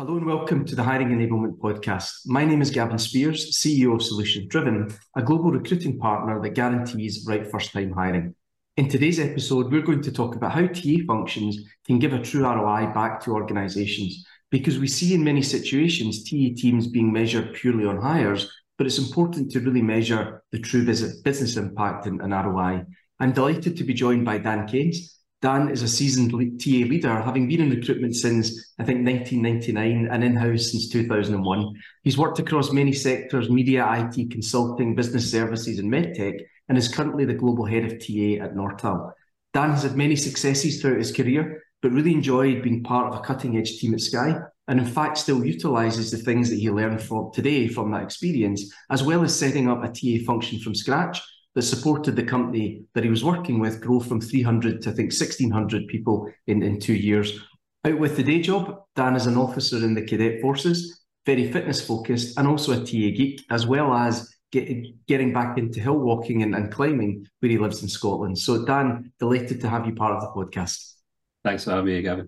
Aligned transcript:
Hello 0.00 0.16
and 0.16 0.24
welcome 0.24 0.64
to 0.64 0.74
the 0.74 0.82
Hiring 0.82 1.10
Enablement 1.10 1.58
Podcast. 1.58 2.10
My 2.24 2.42
name 2.42 2.62
is 2.62 2.70
Gavin 2.70 2.96
Speirs, 2.96 3.52
CEO 3.52 3.94
of 3.94 4.02
Solutions 4.02 4.46
Driven, 4.48 4.88
a 5.14 5.20
global 5.20 5.50
recruiting 5.50 5.98
partner 5.98 6.40
that 6.40 6.54
guarantees 6.54 7.26
right 7.28 7.46
first 7.46 7.74
time 7.74 7.92
hiring. 7.92 8.34
In 8.78 8.88
today's 8.88 9.20
episode, 9.20 9.70
we're 9.70 9.82
going 9.82 10.00
to 10.00 10.10
talk 10.10 10.36
about 10.36 10.52
how 10.52 10.68
TA 10.68 11.04
functions 11.06 11.58
can 11.86 11.98
give 11.98 12.14
a 12.14 12.22
true 12.22 12.44
ROI 12.46 12.94
back 12.94 13.20
to 13.24 13.34
organisations 13.34 14.24
because 14.50 14.78
we 14.78 14.88
see 14.88 15.12
in 15.12 15.22
many 15.22 15.42
situations 15.42 16.24
TA 16.24 16.48
teams 16.56 16.86
being 16.86 17.12
measured 17.12 17.52
purely 17.52 17.84
on 17.84 18.00
hires, 18.00 18.50
but 18.78 18.86
it's 18.86 18.96
important 18.96 19.50
to 19.50 19.60
really 19.60 19.82
measure 19.82 20.42
the 20.50 20.60
true 20.60 20.86
business 20.86 21.58
impact 21.58 22.06
and 22.06 22.32
ROI. 22.32 22.86
I'm 23.18 23.32
delighted 23.32 23.76
to 23.76 23.84
be 23.84 23.92
joined 23.92 24.24
by 24.24 24.38
Dan 24.38 24.66
Caines. 24.66 25.19
Dan 25.42 25.70
is 25.70 25.82
a 25.82 25.88
seasoned 25.88 26.32
TA 26.32 26.86
leader, 26.86 27.18
having 27.22 27.48
been 27.48 27.62
in 27.62 27.70
recruitment 27.70 28.14
since, 28.14 28.74
I 28.78 28.84
think, 28.84 29.06
1999 29.06 30.08
and 30.12 30.22
in 30.22 30.36
house 30.36 30.70
since 30.70 30.90
2001. 30.90 31.74
He's 32.02 32.18
worked 32.18 32.38
across 32.38 32.72
many 32.72 32.92
sectors 32.92 33.48
media, 33.48 33.86
IT, 33.90 34.30
consulting, 34.30 34.94
business 34.94 35.30
services, 35.30 35.78
and 35.78 35.90
medtech, 35.90 36.38
and 36.68 36.76
is 36.76 36.88
currently 36.94 37.24
the 37.24 37.32
global 37.32 37.64
head 37.64 37.84
of 37.84 37.92
TA 37.92 38.44
at 38.44 38.54
Nortal. 38.54 39.12
Dan 39.54 39.70
has 39.70 39.84
had 39.84 39.96
many 39.96 40.14
successes 40.14 40.80
throughout 40.80 40.98
his 40.98 41.12
career, 41.12 41.62
but 41.80 41.92
really 41.92 42.12
enjoyed 42.12 42.62
being 42.62 42.82
part 42.82 43.10
of 43.10 43.18
a 43.18 43.22
cutting 43.22 43.56
edge 43.56 43.78
team 43.78 43.94
at 43.94 44.00
Sky, 44.00 44.38
and 44.68 44.78
in 44.78 44.86
fact, 44.86 45.16
still 45.16 45.42
utilises 45.42 46.10
the 46.10 46.18
things 46.18 46.50
that 46.50 46.58
he 46.58 46.70
learned 46.70 47.00
from 47.00 47.30
today 47.32 47.66
from 47.66 47.90
that 47.92 48.02
experience, 48.02 48.70
as 48.90 49.02
well 49.02 49.22
as 49.22 49.36
setting 49.36 49.70
up 49.70 49.82
a 49.82 49.88
TA 49.88 50.22
function 50.26 50.60
from 50.60 50.74
scratch 50.74 51.22
that 51.54 51.62
supported 51.62 52.16
the 52.16 52.22
company 52.22 52.84
that 52.94 53.04
he 53.04 53.10
was 53.10 53.24
working 53.24 53.58
with 53.58 53.80
grow 53.80 54.00
from 54.00 54.20
300 54.20 54.82
to 54.82 54.90
I 54.90 54.92
think 54.92 55.12
1600 55.12 55.88
people 55.88 56.30
in, 56.46 56.62
in 56.62 56.78
two 56.78 56.94
years. 56.94 57.38
Out 57.84 57.98
with 57.98 58.16
the 58.16 58.22
day 58.22 58.40
job, 58.40 58.82
Dan 58.94 59.16
is 59.16 59.26
an 59.26 59.36
officer 59.36 59.76
in 59.78 59.94
the 59.94 60.02
cadet 60.02 60.40
forces, 60.40 61.04
very 61.26 61.50
fitness 61.50 61.84
focused, 61.84 62.38
and 62.38 62.46
also 62.46 62.72
a 62.72 62.76
TA 62.76 63.16
geek, 63.16 63.42
as 63.50 63.66
well 63.66 63.94
as 63.94 64.32
get, 64.52 64.68
getting 65.06 65.32
back 65.32 65.58
into 65.58 65.80
hill 65.80 65.98
walking 65.98 66.42
and, 66.42 66.54
and 66.54 66.72
climbing 66.72 67.26
where 67.40 67.50
he 67.50 67.58
lives 67.58 67.82
in 67.82 67.88
Scotland. 67.88 68.38
So, 68.38 68.64
Dan, 68.64 69.12
delighted 69.18 69.60
to 69.62 69.68
have 69.68 69.86
you 69.86 69.94
part 69.94 70.14
of 70.14 70.20
the 70.20 70.28
podcast. 70.28 70.94
Thanks 71.42 71.64
for 71.64 71.70
having 71.70 71.86
me, 71.86 72.02
Gavin. 72.02 72.26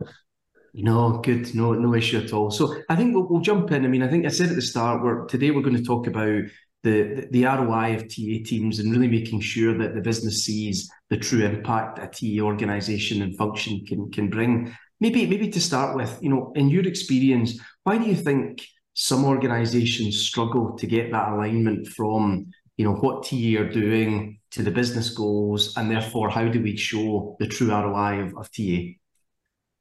No, 0.75 1.19
good. 1.19 1.55
No, 1.55 1.75
no 1.75 1.95
issue 1.95 2.19
at 2.19 2.33
all. 2.33 2.51
So 2.51 2.81
I 2.89 2.97
think 2.97 3.14
we'll, 3.14 3.29
we'll 3.29 3.42
jump 3.42 3.70
in. 3.73 3.84
I 3.84 3.89
mean, 3.89 4.03
I 4.03 4.09
think 4.09 4.25
I 4.25 4.31
said 4.31 4.48
at 4.48 4.55
the 4.55 4.62
start, 4.62 5.03
we're 5.03 5.27
today 5.27 5.51
we're 5.51 5.61
going 5.61 5.77
to 5.77 5.84
talk 5.84 6.07
about 6.07 6.45
the, 6.83 7.28
the 7.30 7.44
ROI 7.44 7.94
of 7.94 8.02
TA 8.02 8.42
teams 8.44 8.78
and 8.78 8.91
really 8.91 9.08
making 9.08 9.41
sure 9.41 9.77
that 9.78 9.94
the 9.94 10.00
business 10.00 10.44
sees 10.44 10.91
the 11.11 11.16
true 11.16 11.44
impact 11.44 11.98
a 11.98 12.06
TA 12.08 12.44
organisation 12.44 13.22
and 13.22 13.36
function 13.36 13.84
can 13.86 14.11
can 14.11 14.28
bring. 14.28 14.74
Maybe 15.00 15.27
maybe 15.27 15.48
to 15.48 15.61
start 15.61 15.97
with, 15.97 16.19
you 16.20 16.30
know, 16.30 16.52
in 16.55 16.69
your 16.69 16.86
experience, 16.86 17.58
why 17.84 17.98
do 17.98 18.06
you 18.06 18.16
think 18.16 18.66
some 18.94 19.24
organisations 19.24 20.19
struggle 20.19 20.77
to 20.77 20.86
get 20.86 21.12
that 21.12 21.33
alignment 21.33 21.86
from 21.89 22.47
you 22.77 22.84
know 22.84 22.94
what 22.94 23.24
TA 23.24 23.61
are 23.61 23.69
doing 23.69 24.39
to 24.50 24.62
the 24.62 24.70
business 24.70 25.11
goals, 25.11 25.77
and 25.77 25.91
therefore 25.91 26.30
how 26.30 26.48
do 26.48 26.61
we 26.61 26.77
show 26.77 27.36
the 27.39 27.46
true 27.46 27.70
ROI 27.70 28.22
of, 28.22 28.36
of 28.36 28.50
TA? 28.50 28.94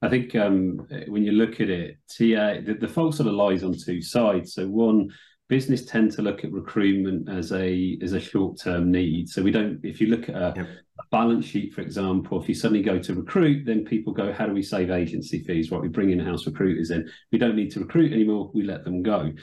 I 0.04 0.10
think 0.10 0.36
um, 0.36 0.88
when 1.08 1.24
you 1.24 1.32
look 1.32 1.62
at 1.62 1.70
it, 1.70 1.98
TA 2.10 2.62
the, 2.66 2.78
the 2.80 2.88
fault 2.88 3.16
sort 3.16 3.28
of 3.28 3.34
lies 3.34 3.64
on 3.64 3.76
two 3.78 4.02
sides. 4.02 4.54
So 4.54 4.68
one 4.68 5.10
business 5.52 5.86
tend 5.86 6.14
to 6.14 6.22
look 6.22 6.46
at 6.46 6.52
recruitment 6.54 7.28
as 7.28 7.52
a 7.52 8.00
as 8.02 8.14
a 8.14 8.22
short 8.22 8.58
term 8.58 8.90
need. 8.90 9.28
So 9.28 9.44
we 9.44 9.52
don't. 9.52 9.82
If 9.84 10.00
you 10.00 10.08
look 10.08 10.30
at 10.30 10.36
a, 10.36 10.54
yep. 10.56 10.68
a, 10.98 11.04
balance 11.12 11.46
sheet, 11.46 11.74
for 11.74 11.82
example, 11.82 12.42
if 12.42 12.48
you 12.48 12.56
suddenly 12.56 12.82
go 12.82 12.98
to 13.00 13.14
recruit, 13.14 13.66
then 13.66 13.84
people 13.84 14.14
go, 14.14 14.32
"How 14.32 14.46
do 14.46 14.54
we 14.54 14.64
save 14.64 14.90
agency 14.90 15.44
fees? 15.44 15.70
Right, 15.70 15.82
we 15.82 15.90
bring 15.90 16.12
in 16.12 16.20
house 16.20 16.48
recruiters 16.48 16.90
in. 16.90 17.12
We 17.34 17.38
don't 17.38 17.58
need 17.58 17.70
to 17.72 17.82
recruit 17.82 18.14
anymore. 18.14 18.50
We 18.54 18.64
let 18.64 18.86
them 18.86 19.04
go." 19.04 19.34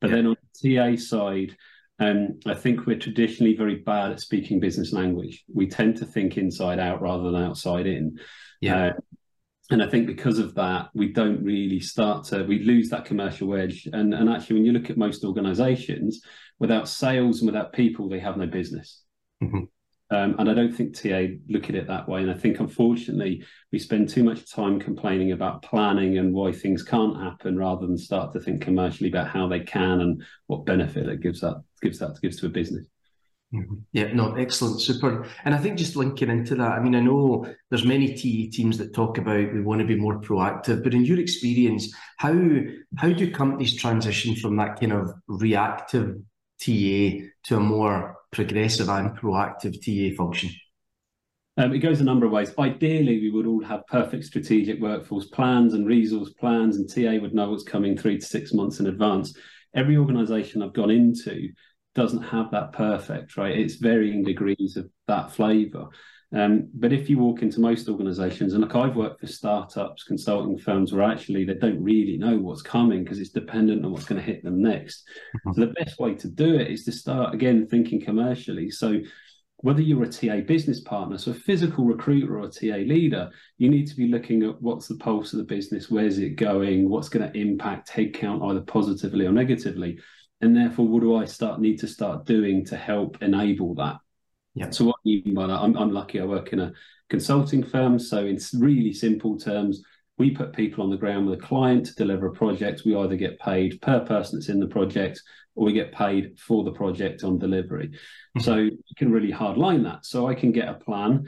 But 0.00 0.10
yep. 0.10 0.16
then 0.16 0.26
on 0.28 0.36
the 0.62 0.76
TA 0.76 0.96
side. 0.96 1.56
Um, 1.98 2.40
I 2.44 2.52
think 2.52 2.84
we're 2.84 2.98
traditionally 2.98 3.56
very 3.56 3.76
bad 3.76 4.12
at 4.12 4.20
speaking 4.20 4.60
business 4.60 4.92
language. 4.92 5.44
We 5.50 5.66
tend 5.66 5.96
to 5.96 6.04
think 6.04 6.36
inside 6.36 6.78
out 6.78 7.00
rather 7.00 7.30
than 7.30 7.42
outside 7.42 7.86
in. 7.86 8.18
Yeah. 8.60 8.88
Uh, 8.88 8.92
and 9.70 9.82
I 9.82 9.88
think 9.88 10.06
because 10.06 10.38
of 10.38 10.54
that, 10.54 10.90
we 10.94 11.12
don't 11.12 11.42
really 11.42 11.80
start 11.80 12.24
to 12.26 12.44
we 12.44 12.60
lose 12.60 12.88
that 12.90 13.04
commercial 13.04 13.54
edge. 13.56 13.88
And 13.92 14.14
and 14.14 14.30
actually, 14.30 14.54
when 14.54 14.64
you 14.64 14.72
look 14.72 14.90
at 14.90 14.96
most 14.96 15.24
organisations, 15.24 16.20
without 16.58 16.88
sales 16.88 17.40
and 17.40 17.46
without 17.46 17.72
people, 17.72 18.08
they 18.08 18.20
have 18.20 18.36
no 18.36 18.46
business. 18.46 19.02
Mm-hmm. 19.42 19.64
Um, 20.08 20.36
and 20.38 20.48
I 20.48 20.54
don't 20.54 20.72
think 20.72 20.94
TA 20.94 21.34
look 21.48 21.68
at 21.68 21.74
it 21.74 21.88
that 21.88 22.08
way. 22.08 22.22
And 22.22 22.30
I 22.30 22.34
think 22.34 22.60
unfortunately, 22.60 23.44
we 23.72 23.80
spend 23.80 24.08
too 24.08 24.22
much 24.22 24.48
time 24.52 24.78
complaining 24.78 25.32
about 25.32 25.62
planning 25.62 26.18
and 26.18 26.32
why 26.32 26.52
things 26.52 26.84
can't 26.84 27.20
happen, 27.20 27.58
rather 27.58 27.88
than 27.88 27.98
start 27.98 28.32
to 28.34 28.40
think 28.40 28.62
commercially 28.62 29.10
about 29.10 29.28
how 29.28 29.48
they 29.48 29.60
can 29.60 30.00
and 30.00 30.22
what 30.46 30.64
benefit 30.64 31.08
it 31.08 31.22
gives 31.22 31.40
that 31.40 31.60
gives 31.82 31.98
that 31.98 32.20
gives 32.22 32.38
to 32.38 32.46
a 32.46 32.50
business. 32.50 32.84
Mm-hmm. 33.54 33.74
Yeah, 33.92 34.12
no, 34.12 34.34
excellent, 34.34 34.80
super. 34.80 35.24
And 35.44 35.54
I 35.54 35.58
think 35.58 35.78
just 35.78 35.94
linking 35.94 36.30
into 36.30 36.56
that, 36.56 36.72
I 36.72 36.80
mean, 36.80 36.96
I 36.96 37.00
know 37.00 37.46
there's 37.70 37.84
many 37.84 38.08
TA 38.08 38.50
teams 38.54 38.76
that 38.78 38.92
talk 38.92 39.18
about 39.18 39.52
we 39.52 39.62
want 39.62 39.80
to 39.80 39.86
be 39.86 39.94
more 39.94 40.20
proactive, 40.20 40.82
but 40.82 40.94
in 40.94 41.04
your 41.04 41.20
experience, 41.20 41.94
how 42.16 42.34
how 42.96 43.12
do 43.12 43.30
companies 43.30 43.76
transition 43.76 44.34
from 44.34 44.56
that 44.56 44.80
kind 44.80 44.92
of 44.92 45.12
reactive 45.28 46.16
TA 46.60 47.26
to 47.44 47.56
a 47.56 47.60
more 47.60 48.16
progressive 48.32 48.88
and 48.88 49.16
proactive 49.16 49.74
TA 49.80 50.16
function? 50.16 50.50
Um, 51.56 51.72
it 51.72 51.78
goes 51.78 52.00
a 52.00 52.04
number 52.04 52.26
of 52.26 52.32
ways. 52.32 52.52
Ideally, 52.58 53.20
we 53.20 53.30
would 53.30 53.46
all 53.46 53.62
have 53.62 53.86
perfect 53.86 54.24
strategic 54.24 54.80
workforce 54.80 55.26
plans 55.26 55.72
and 55.72 55.86
resource 55.86 56.30
plans, 56.30 56.76
and 56.76 56.88
TA 56.88 57.22
would 57.22 57.32
know 57.32 57.50
what's 57.50 57.62
coming 57.62 57.96
three 57.96 58.18
to 58.18 58.26
six 58.26 58.52
months 58.52 58.80
in 58.80 58.88
advance. 58.88 59.38
Every 59.72 59.96
organisation 59.96 60.62
I've 60.62 60.72
gone 60.72 60.90
into 60.90 61.50
doesn't 61.96 62.22
have 62.22 62.50
that 62.50 62.72
perfect, 62.72 63.36
right? 63.38 63.58
It's 63.58 63.76
varying 63.76 64.22
degrees 64.22 64.76
of 64.76 64.88
that 65.08 65.32
flavor. 65.32 65.88
Um, 66.34 66.68
but 66.74 66.92
if 66.92 67.08
you 67.08 67.18
walk 67.18 67.40
into 67.40 67.60
most 67.60 67.88
organizations, 67.88 68.52
and 68.52 68.60
look, 68.60 68.76
I've 68.76 68.96
worked 68.96 69.20
for 69.20 69.26
startups, 69.26 70.04
consulting 70.04 70.58
firms 70.58 70.92
where 70.92 71.10
actually 71.10 71.44
they 71.44 71.54
don't 71.54 71.82
really 71.82 72.18
know 72.18 72.36
what's 72.36 72.60
coming 72.60 73.02
because 73.02 73.18
it's 73.18 73.30
dependent 73.30 73.84
on 73.84 73.92
what's 73.92 74.04
going 74.04 74.20
to 74.20 74.26
hit 74.26 74.44
them 74.44 74.60
next. 74.60 75.04
Mm-hmm. 75.36 75.52
So 75.52 75.66
the 75.66 75.84
best 75.84 75.98
way 75.98 76.14
to 76.14 76.28
do 76.28 76.56
it 76.56 76.70
is 76.70 76.84
to 76.84 76.92
start 76.92 77.32
again 77.32 77.66
thinking 77.66 78.04
commercially. 78.04 78.70
So 78.70 79.00
whether 79.58 79.80
you're 79.80 80.04
a 80.04 80.08
TA 80.08 80.40
business 80.46 80.80
partner, 80.80 81.16
so 81.16 81.30
a 81.30 81.34
physical 81.34 81.86
recruiter 81.86 82.38
or 82.38 82.44
a 82.44 82.50
TA 82.50 82.84
leader, 82.84 83.30
you 83.56 83.70
need 83.70 83.86
to 83.86 83.96
be 83.96 84.08
looking 84.08 84.42
at 84.42 84.60
what's 84.60 84.86
the 84.86 84.96
pulse 84.96 85.32
of 85.32 85.38
the 85.38 85.44
business, 85.44 85.90
where's 85.90 86.18
it 86.18 86.36
going, 86.36 86.90
what's 86.90 87.08
going 87.08 87.26
to 87.26 87.38
impact 87.38 87.90
headcount 87.90 88.46
either 88.50 88.60
positively 88.60 89.24
or 89.24 89.32
negatively 89.32 89.98
and 90.40 90.56
therefore 90.56 90.86
what 90.86 91.00
do 91.00 91.16
i 91.16 91.24
start 91.24 91.60
need 91.60 91.78
to 91.78 91.86
start 91.86 92.26
doing 92.26 92.64
to 92.64 92.76
help 92.76 93.22
enable 93.22 93.74
that? 93.74 93.96
Yeah. 94.54 94.70
So 94.70 94.86
what 94.86 94.96
I 94.96 95.08
mean 95.08 95.34
by 95.34 95.46
that 95.46 95.60
I'm, 95.60 95.76
I'm 95.76 95.92
lucky. 95.92 96.20
I 96.20 96.24
work 96.24 96.52
in 96.52 96.60
a 96.60 96.72
consulting 97.08 97.62
firm. 97.62 97.98
So 97.98 98.24
in 98.24 98.38
really 98.54 98.92
simple 98.92 99.38
terms 99.38 99.82
we 100.18 100.30
put 100.30 100.54
people 100.54 100.82
on 100.82 100.90
the 100.90 100.96
ground 100.96 101.26
with 101.26 101.38
a 101.38 101.42
client 101.42 101.86
to 101.86 101.94
deliver 101.94 102.28
a 102.28 102.32
project. 102.32 102.82
We 102.86 102.96
either 102.96 103.16
get 103.16 103.38
paid 103.38 103.80
per 103.82 104.00
person 104.00 104.38
that's 104.38 104.48
in 104.48 104.60
the 104.60 104.66
project 104.66 105.20
or 105.54 105.66
we 105.66 105.74
get 105.74 105.92
paid 105.92 106.38
for 106.38 106.64
the 106.64 106.72
project 106.72 107.22
on 107.22 107.38
delivery. 107.38 107.88
Mm-hmm. 107.88 108.40
so 108.40 108.56
you 108.56 108.78
can 108.96 109.12
really 109.12 109.32
hardline 109.32 109.84
that. 109.84 110.06
So 110.06 110.26
i 110.26 110.34
can 110.34 110.52
get 110.52 110.68
a 110.68 110.74
plan 110.74 111.26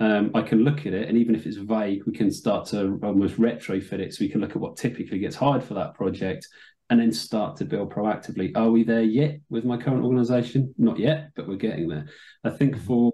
um, 0.00 0.30
I 0.34 0.40
can 0.40 0.64
look 0.64 0.86
at 0.86 0.94
it, 0.94 1.08
and 1.08 1.18
even 1.18 1.34
if 1.34 1.46
it's 1.46 1.58
vague, 1.58 2.04
we 2.06 2.14
can 2.14 2.30
start 2.30 2.66
to 2.68 2.98
almost 3.02 3.36
retrofit 3.36 4.00
it. 4.00 4.14
So 4.14 4.24
we 4.24 4.30
can 4.30 4.40
look 4.40 4.52
at 4.52 4.56
what 4.56 4.78
typically 4.78 5.18
gets 5.18 5.36
hired 5.36 5.62
for 5.62 5.74
that 5.74 5.92
project, 5.92 6.48
and 6.90 7.00
then 7.00 7.12
start 7.12 7.56
to 7.56 7.64
build 7.64 7.92
proactively. 7.92 8.50
Are 8.56 8.70
we 8.70 8.82
there 8.82 9.02
yet 9.02 9.40
with 9.48 9.64
my 9.64 9.76
current 9.76 10.04
organization? 10.04 10.74
Not 10.76 10.98
yet, 10.98 11.30
but 11.36 11.48
we're 11.48 11.56
getting 11.56 11.88
there. 11.88 12.06
I 12.44 12.50
think 12.50 12.74
mm-hmm. 12.74 12.86
for 12.86 13.12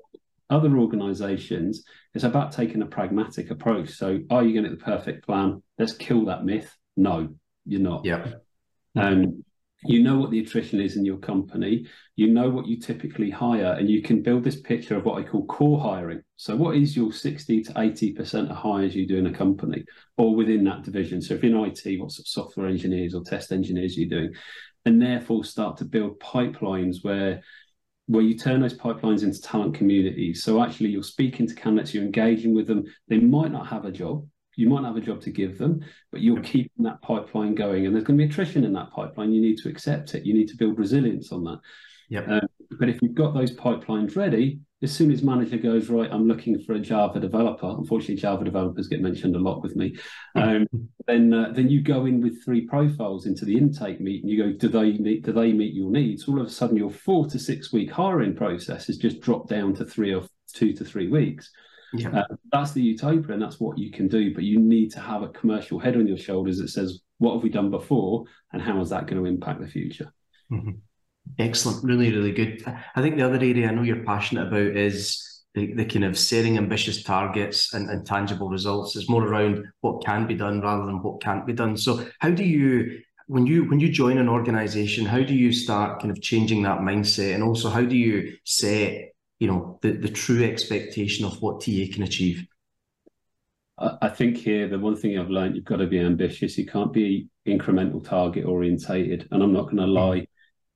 other 0.48 0.76
organizations, 0.78 1.84
it's 2.14 2.24
about 2.24 2.52
taking 2.52 2.80
a 2.80 2.86
pragmatic 2.86 3.50
approach. 3.50 3.90
So, 3.90 4.20
are 4.30 4.42
you 4.42 4.54
going 4.54 4.64
to 4.64 4.70
get 4.70 4.78
the 4.78 4.84
perfect 4.84 5.26
plan? 5.26 5.62
Let's 5.78 5.92
kill 5.92 6.24
that 6.26 6.44
myth. 6.44 6.74
No, 6.96 7.34
you're 7.66 7.80
not. 7.80 8.06
Yeah. 8.06 8.32
Um, 8.96 9.44
you 9.88 10.02
know 10.02 10.18
what 10.18 10.30
the 10.30 10.40
attrition 10.40 10.80
is 10.80 10.96
in 10.96 11.04
your 11.04 11.18
company. 11.18 11.86
You 12.16 12.28
know 12.28 12.48
what 12.48 12.66
you 12.66 12.78
typically 12.78 13.30
hire 13.30 13.76
and 13.78 13.88
you 13.88 14.02
can 14.02 14.22
build 14.22 14.44
this 14.44 14.60
picture 14.60 14.96
of 14.96 15.04
what 15.04 15.18
i 15.18 15.26
call 15.26 15.46
core 15.46 15.80
hiring. 15.80 16.22
So 16.36 16.56
what 16.56 16.76
is 16.76 16.96
your 16.96 17.12
60 17.12 17.62
to 17.64 17.72
80% 17.72 18.50
of 18.50 18.56
hires 18.56 18.94
you 18.94 19.06
do 19.06 19.18
in 19.18 19.26
a 19.26 19.32
company 19.32 19.84
or 20.16 20.34
within 20.34 20.64
that 20.64 20.82
division? 20.82 21.20
So 21.20 21.34
if 21.34 21.42
you're 21.42 21.56
in 21.56 21.70
it 21.70 22.00
what 22.00 22.12
sort 22.12 22.24
of 22.24 22.28
software 22.28 22.66
engineers 22.66 23.14
or 23.14 23.22
test 23.22 23.52
engineers 23.52 23.96
are 23.96 24.00
you 24.00 24.08
doing? 24.08 24.34
And 24.84 25.00
therefore 25.00 25.44
start 25.44 25.76
to 25.78 25.84
build 25.84 26.20
pipelines 26.20 27.02
where 27.02 27.42
where 28.08 28.22
you 28.22 28.38
turn 28.38 28.60
those 28.60 28.78
pipelines 28.78 29.24
into 29.24 29.42
talent 29.42 29.74
communities. 29.74 30.44
So 30.44 30.62
actually 30.62 30.90
you're 30.90 31.02
speaking 31.02 31.48
to 31.48 31.54
candidates 31.54 31.92
you're 31.92 32.04
engaging 32.04 32.54
with 32.54 32.68
them. 32.68 32.84
They 33.08 33.18
might 33.18 33.50
not 33.50 33.66
have 33.66 33.84
a 33.84 33.90
job 33.90 34.26
you 34.56 34.68
might 34.68 34.84
have 34.84 34.96
a 34.96 35.00
job 35.00 35.20
to 35.22 35.30
give 35.30 35.58
them, 35.58 35.84
but 36.10 36.22
you're 36.22 36.40
keeping 36.40 36.84
that 36.84 37.02
pipeline 37.02 37.54
going. 37.54 37.86
And 37.86 37.94
there's 37.94 38.04
going 38.04 38.18
to 38.18 38.24
be 38.24 38.30
attrition 38.30 38.64
in 38.64 38.72
that 38.72 38.90
pipeline. 38.90 39.32
You 39.32 39.42
need 39.42 39.58
to 39.58 39.68
accept 39.68 40.14
it. 40.14 40.24
You 40.24 40.34
need 40.34 40.48
to 40.48 40.56
build 40.56 40.78
resilience 40.78 41.30
on 41.30 41.44
that. 41.44 41.60
Yep. 42.08 42.28
Um, 42.28 42.48
but 42.78 42.88
if 42.88 43.02
you've 43.02 43.14
got 43.14 43.34
those 43.34 43.54
pipelines 43.54 44.16
ready, 44.16 44.60
as 44.82 44.92
soon 44.92 45.10
as 45.10 45.22
manager 45.22 45.56
goes 45.56 45.88
right, 45.88 46.10
I'm 46.12 46.28
looking 46.28 46.60
for 46.62 46.74
a 46.74 46.78
Java 46.78 47.18
developer. 47.18 47.66
Unfortunately, 47.66 48.16
Java 48.16 48.44
developers 48.44 48.88
get 48.88 49.00
mentioned 49.00 49.34
a 49.36 49.38
lot 49.38 49.62
with 49.62 49.76
me. 49.76 49.96
Um, 50.36 50.66
then 51.06 51.32
uh, 51.32 51.52
then 51.52 51.70
you 51.70 51.80
go 51.80 52.04
in 52.04 52.20
with 52.20 52.44
three 52.44 52.66
profiles 52.66 53.24
into 53.24 53.46
the 53.46 53.56
intake 53.56 54.02
meet, 54.02 54.22
and 54.22 54.30
you 54.30 54.42
go, 54.42 54.52
do 54.52 54.68
they 54.68 54.92
meet 54.98 55.24
do 55.24 55.32
they 55.32 55.50
meet 55.50 55.72
your 55.72 55.90
needs? 55.90 56.28
All 56.28 56.38
of 56.38 56.46
a 56.46 56.50
sudden, 56.50 56.76
your 56.76 56.90
four 56.90 57.26
to 57.28 57.38
six 57.38 57.72
week 57.72 57.90
hiring 57.90 58.36
process 58.36 58.86
has 58.88 58.98
just 58.98 59.22
dropped 59.22 59.48
down 59.48 59.72
to 59.76 59.86
three 59.86 60.12
or 60.12 60.24
two 60.52 60.74
to 60.74 60.84
three 60.84 61.08
weeks. 61.08 61.50
Yeah. 61.98 62.20
Uh, 62.20 62.36
that's 62.52 62.72
the 62.72 62.82
utopia, 62.82 63.32
and 63.32 63.42
that's 63.42 63.60
what 63.60 63.78
you 63.78 63.90
can 63.90 64.08
do. 64.08 64.34
But 64.34 64.44
you 64.44 64.58
need 64.58 64.90
to 64.92 65.00
have 65.00 65.22
a 65.22 65.28
commercial 65.28 65.78
head 65.78 65.96
on 65.96 66.06
your 66.06 66.18
shoulders 66.18 66.58
that 66.58 66.68
says, 66.68 67.00
"What 67.18 67.34
have 67.34 67.42
we 67.42 67.50
done 67.50 67.70
before, 67.70 68.24
and 68.52 68.62
how 68.62 68.80
is 68.80 68.90
that 68.90 69.06
going 69.06 69.22
to 69.22 69.28
impact 69.28 69.60
the 69.60 69.68
future?" 69.68 70.12
Mm-hmm. 70.52 70.72
Excellent, 71.38 71.84
really, 71.84 72.12
really 72.12 72.32
good. 72.32 72.62
I 72.94 73.02
think 73.02 73.16
the 73.16 73.26
other 73.26 73.36
area 73.36 73.68
I 73.68 73.72
know 73.72 73.82
you're 73.82 74.04
passionate 74.04 74.46
about 74.46 74.76
is 74.76 75.42
the, 75.54 75.72
the 75.74 75.84
kind 75.84 76.04
of 76.04 76.16
setting 76.16 76.56
ambitious 76.56 77.02
targets 77.02 77.74
and, 77.74 77.90
and 77.90 78.06
tangible 78.06 78.48
results. 78.48 78.94
It's 78.94 79.08
more 79.08 79.26
around 79.26 79.64
what 79.80 80.04
can 80.04 80.26
be 80.26 80.34
done 80.34 80.60
rather 80.60 80.86
than 80.86 81.02
what 81.02 81.20
can't 81.20 81.46
be 81.46 81.52
done. 81.52 81.76
So, 81.76 82.06
how 82.20 82.30
do 82.30 82.44
you 82.44 83.00
when 83.26 83.46
you 83.46 83.64
when 83.64 83.80
you 83.80 83.90
join 83.90 84.18
an 84.18 84.28
organization 84.28 85.04
how 85.04 85.22
do 85.22 85.34
you 85.34 85.52
start 85.52 86.00
kind 86.00 86.10
of 86.10 86.22
changing 86.22 86.62
that 86.62 86.78
mindset 86.78 87.34
and 87.34 87.42
also 87.42 87.68
how 87.68 87.82
do 87.82 87.96
you 87.96 88.36
set 88.44 89.05
you 89.38 89.48
know 89.48 89.78
the, 89.82 89.92
the 89.92 90.08
true 90.08 90.44
expectation 90.44 91.24
of 91.24 91.40
what 91.42 91.60
TA 91.60 91.84
can 91.92 92.02
achieve? 92.02 92.46
I 93.78 94.08
think 94.08 94.38
here 94.38 94.68
the 94.68 94.78
one 94.78 94.96
thing 94.96 95.18
I've 95.18 95.28
learned 95.28 95.54
you've 95.54 95.66
got 95.66 95.76
to 95.76 95.86
be 95.86 96.00
ambitious. 96.00 96.56
You 96.56 96.64
can't 96.64 96.92
be 96.92 97.28
incremental 97.46 98.02
target 98.02 98.46
orientated. 98.46 99.28
And 99.30 99.42
I'm 99.42 99.52
not 99.52 99.64
going 99.64 99.76
to 99.76 99.86
lie. 99.86 100.26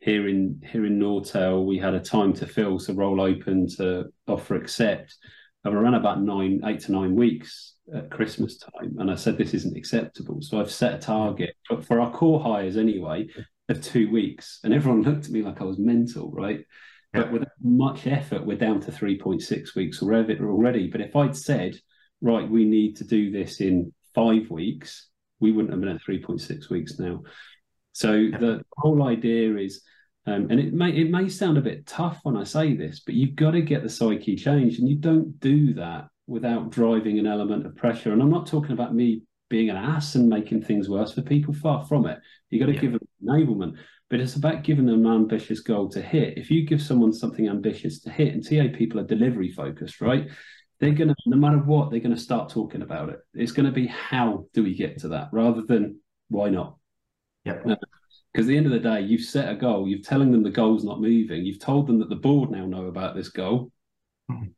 Here 0.01 0.29
in 0.29 0.63
here 0.67 0.87
in 0.87 0.99
Nortal, 0.99 1.67
we 1.67 1.79
had 1.79 1.93
a 1.93 2.01
time 2.01 2.33
to 2.35 2.47
fill, 2.47 2.79
so 2.79 2.95
role 2.95 3.21
open 3.21 3.69
to 3.77 4.07
offer 4.27 4.55
accept. 4.55 5.17
And 5.65 5.75
around 5.75 5.95
about 5.95 6.23
nine, 6.23 6.63
eight 6.65 6.81
to 6.81 6.93
nine 6.93 7.15
weeks 7.15 7.75
at 7.95 8.11
Christmas 8.11 8.57
time, 8.57 8.97
and 8.99 9.11
I 9.11 9.15
said 9.15 9.37
this 9.37 9.53
isn't 9.53 9.77
acceptable. 9.77 10.41
So 10.41 10.59
I've 10.59 10.71
set 10.71 10.95
a 10.95 10.99
target 10.99 11.55
for 11.83 12.01
our 12.01 12.11
core 12.11 12.41
hires 12.41 12.79
anyway 12.79 13.29
of 13.69 13.83
two 13.83 14.11
weeks, 14.11 14.61
and 14.65 14.73
everyone 14.73 15.03
looked 15.11 15.27
at 15.27 15.33
me 15.33 15.43
like 15.43 15.61
I 15.61 15.65
was 15.65 15.79
mental, 15.79 16.31
right? 16.31 16.65
Yeah. 17.15 17.23
But 17.23 17.33
without 17.33 17.49
much 17.63 18.07
effort, 18.07 18.47
we're 18.47 18.57
down 18.57 18.81
to 18.83 18.93
3.6 18.93 19.75
weeks 19.75 20.03
already. 20.03 20.89
But 20.89 21.01
if 21.01 21.17
I'd 21.17 21.37
said, 21.37 21.77
right, 22.21 22.49
we 22.49 22.65
need 22.65 22.97
to 22.97 23.05
do 23.05 23.31
this 23.31 23.61
in 23.61 23.93
five 24.15 24.51
weeks, 24.51 25.09
we 25.41 25.53
wouldn't 25.53 25.73
have 25.73 25.81
been 25.81 25.91
at 25.91 26.03
3.6 26.03 26.71
weeks 26.71 26.99
now. 26.99 27.23
So 27.93 28.13
yeah. 28.13 28.39
the 28.39 28.63
whole 28.79 29.03
idea 29.03 29.57
is, 29.57 29.83
um, 30.27 30.49
and 30.51 30.61
it 30.61 30.73
may 30.73 30.91
it 30.91 31.11
may 31.11 31.29
sound 31.29 31.59
a 31.59 31.63
bit 31.63 31.87
tough 31.87 32.21
when 32.23 32.37
I 32.37 32.45
say 32.45 32.77
this, 32.77 33.01
but 33.01 33.15
you've 33.15 33.35
got 33.35 33.53
to 33.53 33.63
get 33.63 33.83
the 33.83 33.89
psyche 33.89 34.37
changed, 34.37 34.79
and 34.79 34.89
you 34.89 34.97
don't 34.97 35.41
do 35.41 35.75
that 35.75 36.09
without 36.27 36.71
driving 36.71 37.19
an 37.19 37.27
element 37.27 37.67
of 37.67 37.75
pressure. 37.75 38.13
And 38.13 38.23
I'm 38.23 38.31
not 38.31 38.47
talking 38.47 38.73
about 38.73 38.95
me 38.95 39.23
being 39.49 39.71
an 39.71 39.77
ass 39.77 40.15
and 40.15 40.29
making 40.29 40.63
things 40.63 40.89
worse 40.89 41.13
for 41.13 41.23
people. 41.23 41.53
Far 41.53 41.85
from 41.87 42.07
it. 42.07 42.21
You've 42.51 42.61
got 42.61 42.67
to 42.67 42.75
yeah. 42.75 42.81
give 42.81 42.93
them 42.93 43.09
enablement 43.25 43.79
but 44.11 44.19
it's 44.19 44.35
about 44.35 44.65
giving 44.65 44.87
them 44.87 45.07
an 45.07 45.13
ambitious 45.13 45.61
goal 45.61 45.89
to 45.89 46.03
hit. 46.03 46.37
If 46.37 46.51
you 46.51 46.67
give 46.67 46.83
someone 46.83 47.13
something 47.13 47.49
ambitious 47.49 48.01
to 48.01 48.11
hit, 48.11 48.35
and 48.35 48.45
TA 48.45 48.77
people 48.77 48.99
are 49.01 49.05
delivery 49.05 49.53
focused, 49.53 50.01
right? 50.01 50.29
They're 50.81 50.91
going 50.91 51.09
to, 51.09 51.15
no 51.27 51.37
matter 51.37 51.59
what, 51.59 51.91
they're 51.91 52.01
going 52.01 52.15
to 52.15 52.21
start 52.21 52.51
talking 52.51 52.83
about 52.83 53.11
it. 53.11 53.21
It's 53.35 53.53
going 53.53 53.67
to 53.67 53.73
be 53.73 53.87
how 53.87 54.47
do 54.53 54.65
we 54.65 54.75
get 54.75 54.99
to 55.01 55.09
that 55.09 55.29
rather 55.31 55.63
than 55.63 56.01
why 56.29 56.49
not? 56.51 56.77
Yeah. 57.45 57.59
Because 57.63 58.47
at 58.47 58.49
the 58.49 58.57
end 58.57 58.67
of 58.67 58.73
the 58.73 58.81
day, 58.81 59.01
you've 59.01 59.23
set 59.23 59.51
a 59.51 59.55
goal, 59.55 59.87
you're 59.87 60.03
telling 60.03 60.33
them 60.33 60.43
the 60.43 60.51
goal's 60.51 60.85
not 60.85 61.01
moving, 61.01 61.45
you've 61.45 61.61
told 61.61 61.87
them 61.87 62.01
that 62.01 62.09
the 62.09 62.17
board 62.17 62.51
now 62.51 62.67
know 62.67 62.87
about 62.87 63.15
this 63.15 63.29
goal. 63.29 63.71
Mm-hmm. 64.31 64.49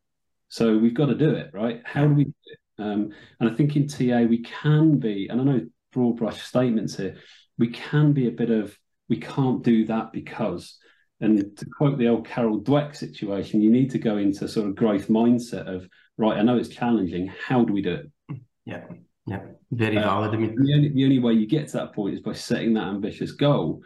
So 0.48 0.76
we've 0.78 0.94
got 0.94 1.06
to 1.06 1.14
do 1.14 1.30
it, 1.30 1.50
right? 1.52 1.82
How 1.84 2.06
do 2.06 2.14
we 2.14 2.24
do 2.24 2.32
it? 2.46 2.58
Um, 2.78 3.10
and 3.40 3.50
I 3.50 3.54
think 3.54 3.76
in 3.76 3.88
TA, 3.88 4.22
we 4.28 4.42
can 4.42 4.98
be, 4.98 5.28
and 5.28 5.40
I 5.40 5.44
know 5.44 5.60
broad 5.92 6.16
brush 6.16 6.42
statements 6.42 6.96
here, 6.96 7.16
we 7.58 7.68
can 7.68 8.12
be 8.12 8.28
a 8.28 8.32
bit 8.32 8.50
of 8.50 8.76
we 9.12 9.18
can't 9.18 9.62
do 9.62 9.84
that 9.84 10.10
because. 10.10 10.78
And 11.20 11.54
to 11.58 11.66
quote 11.66 11.98
the 11.98 12.08
old 12.08 12.26
Carol 12.26 12.62
Dweck 12.62 12.96
situation, 12.96 13.60
you 13.60 13.70
need 13.70 13.90
to 13.90 13.98
go 13.98 14.16
into 14.16 14.48
sort 14.48 14.66
of 14.66 14.74
growth 14.74 15.08
mindset 15.08 15.66
of 15.72 15.86
right. 16.16 16.38
I 16.38 16.42
know 16.42 16.56
it's 16.56 16.70
challenging. 16.70 17.30
How 17.46 17.62
do 17.62 17.74
we 17.74 17.82
do 17.82 17.92
it? 17.92 18.40
Yeah, 18.64 18.84
yeah, 19.26 19.42
very 19.70 19.98
uh, 19.98 20.02
valid. 20.02 20.32
I 20.32 20.38
mean, 20.38 20.56
the 20.56 20.74
only, 20.74 20.88
the 20.88 21.04
only 21.04 21.18
way 21.18 21.34
you 21.34 21.46
get 21.46 21.68
to 21.68 21.76
that 21.76 21.94
point 21.94 22.14
is 22.14 22.20
by 22.20 22.32
setting 22.32 22.72
that 22.74 22.88
ambitious 22.88 23.32
goal, 23.32 23.82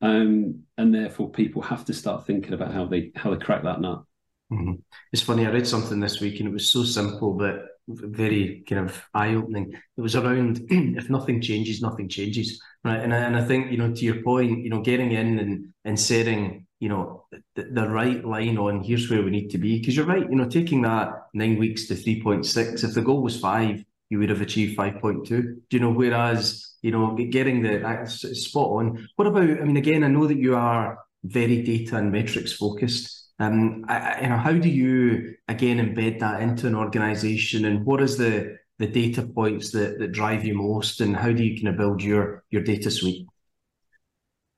um, 0.00 0.62
and 0.78 0.94
therefore 0.94 1.30
people 1.30 1.60
have 1.62 1.84
to 1.84 1.92
start 1.92 2.26
thinking 2.26 2.54
about 2.54 2.72
how 2.72 2.86
they 2.86 3.12
how 3.14 3.30
they 3.30 3.44
crack 3.44 3.62
that 3.64 3.82
nut. 3.82 4.02
Mm-hmm. 4.50 4.76
It's 5.12 5.22
funny. 5.22 5.46
I 5.46 5.50
read 5.50 5.68
something 5.68 6.00
this 6.00 6.20
week, 6.20 6.40
and 6.40 6.48
it 6.48 6.52
was 6.52 6.72
so 6.72 6.82
simple, 6.84 7.34
but 7.34 7.66
very 7.86 8.64
kind 8.68 8.88
of 8.88 9.00
eye 9.14 9.34
opening. 9.34 9.74
It 9.96 10.00
was 10.00 10.16
around 10.16 10.62
if 10.70 11.10
nothing 11.10 11.40
changes, 11.40 11.82
nothing 11.82 12.08
changes, 12.08 12.60
right? 12.84 13.00
And 13.00 13.14
I, 13.14 13.18
and 13.18 13.36
I 13.36 13.44
think 13.44 13.70
you 13.70 13.78
know 13.78 13.92
to 13.92 14.04
your 14.04 14.22
point, 14.22 14.62
you 14.64 14.70
know, 14.70 14.80
getting 14.80 15.12
in 15.12 15.38
and 15.38 15.72
and 15.84 15.98
setting 15.98 16.66
you 16.78 16.88
know 16.88 17.24
the, 17.54 17.64
the 17.64 17.88
right 17.88 18.24
line 18.24 18.56
on 18.56 18.82
here's 18.82 19.10
where 19.10 19.22
we 19.22 19.30
need 19.30 19.50
to 19.50 19.58
be 19.58 19.78
because 19.78 19.96
you're 19.96 20.06
right. 20.06 20.28
You 20.28 20.36
know, 20.36 20.48
taking 20.48 20.82
that 20.82 21.12
nine 21.34 21.58
weeks 21.58 21.86
to 21.88 21.94
three 21.94 22.22
point 22.22 22.46
six. 22.46 22.82
If 22.82 22.94
the 22.94 23.02
goal 23.02 23.22
was 23.22 23.38
five, 23.38 23.84
you 24.08 24.18
would 24.18 24.30
have 24.30 24.40
achieved 24.40 24.76
five 24.76 25.00
point 25.00 25.26
two. 25.26 25.60
Do 25.68 25.76
you 25.76 25.80
know? 25.80 25.92
Whereas 25.92 26.70
you 26.82 26.90
know, 26.90 27.14
getting 27.14 27.62
the 27.62 28.06
spot 28.06 28.68
on. 28.68 29.08
What 29.16 29.28
about? 29.28 29.42
I 29.42 29.64
mean, 29.64 29.76
again, 29.76 30.04
I 30.04 30.08
know 30.08 30.26
that 30.26 30.38
you 30.38 30.56
are 30.56 30.98
very 31.24 31.62
data 31.62 31.96
and 31.96 32.10
metrics 32.10 32.52
focused. 32.52 33.28
Um, 33.38 33.84
I, 33.88 34.22
you 34.22 34.28
know, 34.28 34.36
how 34.36 34.52
do 34.52 34.68
you 34.68 35.34
again 35.48 35.78
embed 35.78 36.20
that 36.20 36.42
into 36.42 36.66
an 36.66 36.74
organization, 36.74 37.64
and 37.64 37.84
what 37.84 38.00
is 38.00 38.16
the 38.16 38.58
the 38.80 38.86
data 38.86 39.22
points 39.22 39.70
that 39.72 39.98
that 39.98 40.10
drive 40.10 40.44
you 40.44 40.54
most, 40.54 41.02
and 41.02 41.14
how 41.14 41.30
do 41.30 41.44
you 41.44 41.54
kind 41.54 41.68
of 41.68 41.76
build 41.76 42.02
your 42.02 42.44
your 42.50 42.62
data 42.62 42.90
suite? 42.90 43.26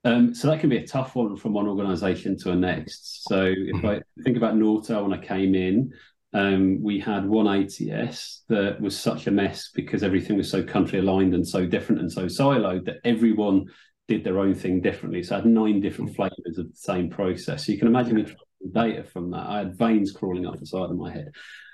Um, 0.04 0.34
so 0.34 0.48
that 0.48 0.60
can 0.60 0.70
be 0.70 0.78
a 0.78 0.86
tough 0.86 1.14
one 1.14 1.36
from 1.36 1.52
one 1.52 1.68
organization 1.68 2.38
to 2.38 2.52
a 2.52 2.56
next. 2.56 3.24
So 3.28 3.44
if 3.44 3.76
mm-hmm. 3.76 3.86
I 3.86 4.00
think 4.22 4.36
about 4.36 4.54
Nortal 4.54 5.02
when 5.02 5.12
I 5.12 5.24
came 5.24 5.54
in, 5.54 5.92
um, 6.32 6.82
we 6.82 6.98
had 6.98 7.28
one 7.28 7.46
ATS 7.46 8.42
that 8.48 8.80
was 8.80 8.98
such 8.98 9.26
a 9.26 9.30
mess 9.30 9.70
because 9.74 10.02
everything 10.02 10.36
was 10.36 10.50
so 10.50 10.62
country 10.62 11.00
aligned 11.00 11.34
and 11.34 11.46
so 11.46 11.66
different 11.66 12.00
and 12.00 12.10
so 12.10 12.26
siloed 12.26 12.86
that 12.86 12.98
everyone 13.04 13.66
did 14.08 14.24
their 14.24 14.38
own 14.38 14.54
thing 14.54 14.80
differently. 14.80 15.22
So 15.22 15.34
I 15.34 15.38
had 15.38 15.46
nine 15.46 15.80
different 15.80 16.12
mm. 16.12 16.16
flavors 16.16 16.58
of 16.58 16.68
the 16.70 16.76
same 16.76 17.10
process. 17.10 17.66
So 17.66 17.72
you 17.72 17.78
can 17.78 17.88
imagine 17.88 18.16
me 18.16 18.26
data 18.72 19.04
from 19.04 19.30
that. 19.32 19.46
I 19.46 19.58
had 19.58 19.76
veins 19.76 20.12
crawling 20.12 20.46
up 20.46 20.58
the 20.58 20.66
side 20.66 20.90
of 20.90 20.96
my 20.96 21.12
head. 21.12 21.32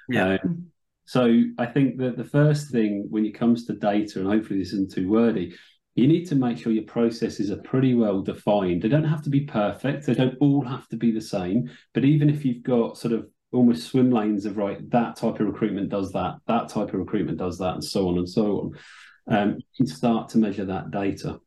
Yeah. 0.08 0.38
Um, 0.42 0.66
so 1.08 1.42
I 1.56 1.64
think 1.64 1.96
that 2.00 2.18
the 2.18 2.24
first 2.24 2.70
thing 2.70 3.06
when 3.08 3.24
it 3.24 3.34
comes 3.34 3.64
to 3.64 3.72
data, 3.72 4.18
and 4.18 4.28
hopefully 4.28 4.58
this 4.58 4.74
isn't 4.74 4.92
too 4.92 5.08
wordy, 5.08 5.56
you 5.94 6.06
need 6.06 6.26
to 6.26 6.34
make 6.34 6.58
sure 6.58 6.70
your 6.70 6.84
processes 6.84 7.50
are 7.50 7.62
pretty 7.62 7.94
well 7.94 8.20
defined. 8.20 8.82
They 8.82 8.90
don't 8.90 9.04
have 9.04 9.22
to 9.22 9.30
be 9.30 9.40
perfect. 9.40 10.04
They 10.04 10.12
don't 10.12 10.36
all 10.38 10.62
have 10.66 10.86
to 10.88 10.96
be 10.98 11.10
the 11.10 11.22
same. 11.22 11.70
But 11.94 12.04
even 12.04 12.28
if 12.28 12.44
you've 12.44 12.62
got 12.62 12.98
sort 12.98 13.14
of 13.14 13.26
almost 13.52 13.88
swim 13.88 14.10
lanes 14.10 14.44
of 14.44 14.58
right, 14.58 14.78
that 14.90 15.16
type 15.16 15.40
of 15.40 15.46
recruitment 15.46 15.88
does 15.88 16.12
that, 16.12 16.40
that 16.46 16.68
type 16.68 16.88
of 16.88 17.00
recruitment 17.00 17.38
does 17.38 17.56
that, 17.56 17.72
and 17.72 17.84
so 17.84 18.06
on 18.08 18.18
and 18.18 18.28
so 18.28 18.74
on, 19.26 19.34
um, 19.34 19.54
you 19.56 19.64
can 19.78 19.86
start 19.86 20.28
to 20.28 20.38
measure 20.38 20.66
that 20.66 20.90
data. 20.90 21.40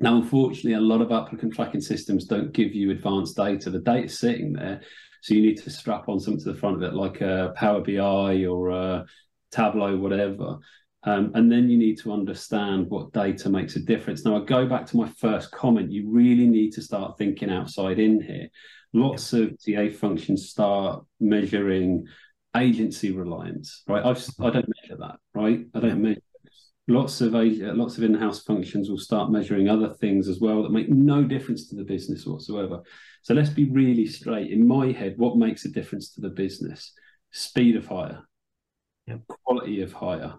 Now, 0.00 0.16
unfortunately, 0.16 0.74
a 0.74 0.80
lot 0.80 1.00
of 1.00 1.10
applicant 1.10 1.54
tracking 1.54 1.80
systems 1.80 2.26
don't 2.26 2.52
give 2.52 2.74
you 2.74 2.90
advanced 2.90 3.36
data. 3.36 3.70
The 3.70 3.78
data's 3.78 4.18
sitting 4.18 4.52
there, 4.52 4.82
so 5.22 5.34
you 5.34 5.42
need 5.42 5.58
to 5.58 5.70
strap 5.70 6.08
on 6.08 6.20
something 6.20 6.42
to 6.44 6.52
the 6.52 6.58
front 6.58 6.76
of 6.76 6.82
it, 6.82 6.94
like 6.94 7.20
a 7.20 7.52
Power 7.56 7.80
BI 7.80 8.44
or 8.46 8.70
a 8.70 9.06
Tableau, 9.50 9.96
whatever. 9.96 10.58
Um, 11.04 11.30
and 11.34 11.50
then 11.50 11.68
you 11.68 11.78
need 11.78 11.98
to 12.00 12.12
understand 12.12 12.88
what 12.88 13.12
data 13.12 13.48
makes 13.48 13.76
a 13.76 13.80
difference. 13.80 14.24
Now, 14.24 14.36
I 14.36 14.44
go 14.44 14.66
back 14.66 14.86
to 14.86 14.96
my 14.96 15.08
first 15.18 15.50
comment. 15.52 15.92
You 15.92 16.10
really 16.10 16.46
need 16.46 16.72
to 16.72 16.82
start 16.82 17.16
thinking 17.16 17.50
outside 17.50 17.98
in 17.98 18.20
here. 18.20 18.48
Lots 18.92 19.32
of 19.32 19.56
TA 19.64 19.90
functions 19.90 20.48
start 20.48 21.04
measuring 21.20 22.06
agency 22.56 23.12
reliance, 23.12 23.82
right? 23.86 24.04
I've, 24.04 24.24
I 24.40 24.50
don't 24.50 24.68
measure 24.82 24.96
that, 24.98 25.16
right? 25.34 25.66
I 25.74 25.80
don't 25.80 26.02
measure 26.02 26.20
lots 26.88 27.20
of 27.20 27.34
lots 27.34 27.98
of 27.98 28.02
in-house 28.02 28.42
functions 28.42 28.88
will 28.88 28.98
start 28.98 29.30
measuring 29.30 29.68
other 29.68 29.90
things 29.90 30.26
as 30.26 30.40
well 30.40 30.62
that 30.62 30.72
make 30.72 30.88
no 30.88 31.22
difference 31.22 31.68
to 31.68 31.76
the 31.76 31.84
business 31.84 32.26
whatsoever. 32.26 32.82
So 33.22 33.34
let's 33.34 33.50
be 33.50 33.70
really 33.70 34.06
straight. 34.06 34.50
In 34.50 34.66
my 34.66 34.90
head 34.90 35.14
what 35.18 35.36
makes 35.36 35.66
a 35.66 35.70
difference 35.70 36.14
to 36.14 36.22
the 36.22 36.30
business? 36.30 36.92
Speed 37.30 37.76
of 37.76 37.86
hire. 37.86 38.22
Yep. 39.06 39.20
quality 39.44 39.80
of 39.82 39.92
hire. 39.92 40.34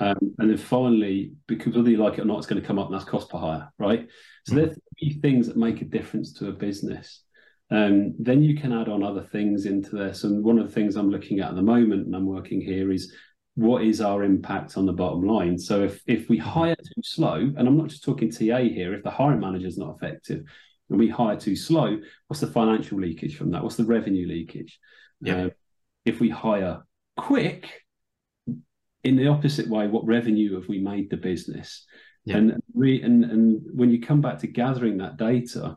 Um, 0.00 0.34
and 0.38 0.50
then 0.50 0.56
finally 0.58 1.32
because 1.46 1.74
whether 1.74 1.88
you 1.88 1.96
like 1.96 2.18
it 2.18 2.20
or 2.20 2.26
not 2.26 2.36
it's 2.36 2.46
going 2.46 2.60
to 2.60 2.66
come 2.66 2.78
up 2.78 2.88
and 2.88 2.94
that's 2.94 3.08
cost 3.08 3.30
per 3.30 3.38
hire 3.38 3.72
right? 3.78 4.06
So 4.44 4.52
mm-hmm. 4.52 4.64
there's 4.64 4.78
three 4.98 5.18
things 5.22 5.46
that 5.46 5.56
make 5.56 5.80
a 5.80 5.86
difference 5.86 6.32
to 6.34 6.48
a 6.48 6.52
business. 6.52 7.22
Um, 7.70 8.14
then 8.18 8.42
you 8.42 8.58
can 8.58 8.72
add 8.72 8.88
on 8.88 9.02
other 9.02 9.22
things 9.22 9.64
into 9.64 9.96
this. 9.96 10.24
And 10.24 10.44
one 10.44 10.58
of 10.58 10.66
the 10.66 10.72
things 10.72 10.96
i'm 10.96 11.10
looking 11.10 11.40
at 11.40 11.50
at 11.50 11.54
the 11.54 11.62
moment 11.62 12.06
and 12.06 12.14
i'm 12.14 12.26
working 12.26 12.60
here 12.60 12.92
is 12.92 13.14
what 13.58 13.82
is 13.82 14.00
our 14.00 14.22
impact 14.22 14.76
on 14.76 14.86
the 14.86 14.92
bottom 14.92 15.26
line? 15.26 15.58
So 15.58 15.82
if 15.82 16.00
if 16.06 16.28
we 16.28 16.38
hire 16.38 16.76
too 16.76 17.02
slow, 17.02 17.34
and 17.34 17.58
I'm 17.58 17.76
not 17.76 17.88
just 17.88 18.04
talking 18.04 18.30
TA 18.30 18.58
here, 18.58 18.94
if 18.94 19.02
the 19.02 19.10
hiring 19.10 19.40
manager 19.40 19.66
is 19.66 19.76
not 19.76 19.96
effective 19.96 20.44
and 20.88 20.98
we 20.98 21.08
hire 21.08 21.36
too 21.36 21.56
slow, 21.56 21.98
what's 22.28 22.40
the 22.40 22.46
financial 22.46 23.00
leakage 23.00 23.36
from 23.36 23.50
that? 23.50 23.64
What's 23.64 23.74
the 23.74 23.84
revenue 23.84 24.28
leakage? 24.28 24.78
Yeah. 25.20 25.46
Uh, 25.46 25.48
if 26.04 26.20
we 26.20 26.30
hire 26.30 26.84
quick, 27.16 27.82
in 29.02 29.16
the 29.16 29.26
opposite 29.26 29.68
way, 29.68 29.88
what 29.88 30.06
revenue 30.06 30.54
have 30.54 30.68
we 30.68 30.78
made 30.78 31.10
the 31.10 31.16
business? 31.16 31.84
Yeah. 32.26 32.36
And, 32.36 32.62
re, 32.74 33.02
and 33.02 33.24
and 33.24 33.60
when 33.74 33.90
you 33.90 34.00
come 34.00 34.20
back 34.20 34.38
to 34.38 34.46
gathering 34.46 34.98
that 34.98 35.16
data, 35.16 35.74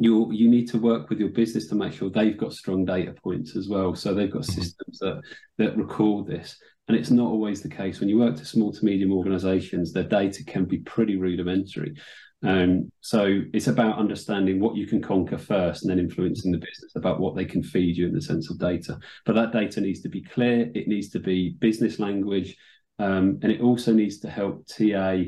you 0.00 0.32
you 0.32 0.50
need 0.50 0.66
to 0.70 0.78
work 0.78 1.10
with 1.10 1.20
your 1.20 1.28
business 1.28 1.68
to 1.68 1.76
make 1.76 1.92
sure 1.92 2.10
they've 2.10 2.36
got 2.36 2.52
strong 2.52 2.84
data 2.84 3.14
points 3.22 3.54
as 3.54 3.68
well. 3.68 3.94
So 3.94 4.14
they've 4.14 4.32
got 4.32 4.42
mm-hmm. 4.42 4.62
systems 4.62 4.98
that 4.98 5.22
that 5.58 5.76
record 5.76 6.26
this. 6.26 6.58
And 6.88 6.96
it's 6.96 7.10
not 7.10 7.26
always 7.26 7.60
the 7.60 7.68
case 7.68 8.00
when 8.00 8.08
you 8.08 8.18
work 8.18 8.36
to 8.36 8.44
small 8.44 8.72
to 8.72 8.84
medium 8.84 9.12
organizations, 9.12 9.92
their 9.92 10.04
data 10.04 10.42
can 10.44 10.64
be 10.64 10.78
pretty 10.78 11.16
rudimentary. 11.16 11.94
Um, 12.42 12.90
so 13.00 13.42
it's 13.52 13.66
about 13.66 13.98
understanding 13.98 14.60
what 14.60 14.76
you 14.76 14.86
can 14.86 15.02
conquer 15.02 15.38
first 15.38 15.82
and 15.82 15.90
then 15.90 15.98
influencing 15.98 16.52
the 16.52 16.58
business 16.58 16.92
about 16.94 17.20
what 17.20 17.34
they 17.34 17.44
can 17.44 17.62
feed 17.62 17.96
you 17.96 18.06
in 18.06 18.14
the 18.14 18.22
sense 18.22 18.50
of 18.50 18.58
data. 18.58 18.98
But 19.26 19.34
that 19.34 19.52
data 19.52 19.80
needs 19.80 20.00
to 20.02 20.08
be 20.08 20.22
clear, 20.22 20.70
it 20.74 20.88
needs 20.88 21.10
to 21.10 21.20
be 21.20 21.56
business 21.58 21.98
language, 21.98 22.56
um, 22.98 23.38
and 23.42 23.52
it 23.52 23.60
also 23.60 23.92
needs 23.92 24.20
to 24.20 24.30
help 24.30 24.66
TA 24.66 25.24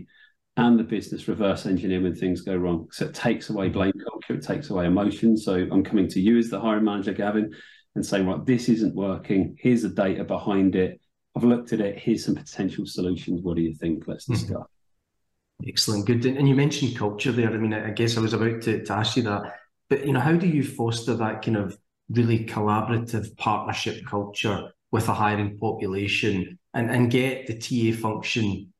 and 0.56 0.78
the 0.78 0.84
business 0.84 1.28
reverse 1.28 1.66
engineer 1.66 2.00
when 2.00 2.14
things 2.14 2.42
go 2.42 2.56
wrong. 2.56 2.88
So 2.92 3.06
it 3.06 3.14
takes 3.14 3.50
away 3.50 3.68
blame 3.68 3.92
culture, 4.08 4.34
it 4.34 4.46
takes 4.46 4.70
away 4.70 4.86
emotion. 4.86 5.36
So 5.36 5.54
I'm 5.54 5.84
coming 5.84 6.08
to 6.08 6.20
you 6.20 6.38
as 6.38 6.48
the 6.48 6.60
hiring 6.60 6.84
manager, 6.84 7.12
Gavin, 7.12 7.52
and 7.96 8.06
saying, 8.06 8.26
right, 8.26 8.44
this 8.46 8.68
isn't 8.68 8.94
working. 8.94 9.56
Here's 9.58 9.82
the 9.82 9.88
data 9.88 10.24
behind 10.24 10.76
it. 10.76 11.00
I've 11.40 11.48
looked 11.48 11.72
at 11.72 11.80
it. 11.80 11.98
Here's 11.98 12.26
some 12.26 12.34
potential 12.34 12.84
solutions. 12.84 13.40
What 13.40 13.56
do 13.56 13.62
you 13.62 13.72
think? 13.72 14.06
Let's 14.06 14.24
mm-hmm. 14.24 14.34
discuss. 14.34 14.58
Mm-hmm. 14.58 15.68
Excellent, 15.68 16.06
good. 16.06 16.26
And 16.26 16.46
you 16.46 16.54
mentioned 16.54 16.96
culture 16.96 17.32
there. 17.32 17.50
I 17.50 17.56
mean, 17.56 17.72
I 17.72 17.90
guess 17.90 18.16
I 18.16 18.20
was 18.20 18.34
about 18.34 18.62
to, 18.62 18.84
to 18.84 18.92
ask 18.92 19.16
you 19.16 19.22
that, 19.24 19.54
but 19.88 20.06
you 20.06 20.12
know, 20.12 20.20
how 20.20 20.32
do 20.32 20.46
you 20.46 20.62
foster 20.62 21.14
that 21.14 21.42
kind 21.42 21.56
of 21.56 21.76
really 22.10 22.44
collaborative 22.44 23.36
partnership 23.36 24.04
culture 24.06 24.70
with 24.90 25.08
a 25.08 25.14
hiring 25.14 25.58
population 25.58 26.58
and, 26.74 26.90
and 26.90 27.10
get 27.10 27.46
the 27.46 27.58
TA 27.58 27.96
function 27.98 28.72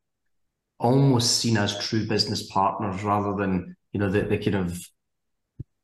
almost 0.79 1.38
seen 1.38 1.57
as 1.57 1.79
true 1.79 2.07
business 2.07 2.47
partners 2.50 3.02
rather 3.02 3.37
than, 3.37 3.76
you 3.93 4.00
know, 4.00 4.11
the, 4.11 4.23
the 4.23 4.38
kind 4.38 4.57
of, 4.57 4.79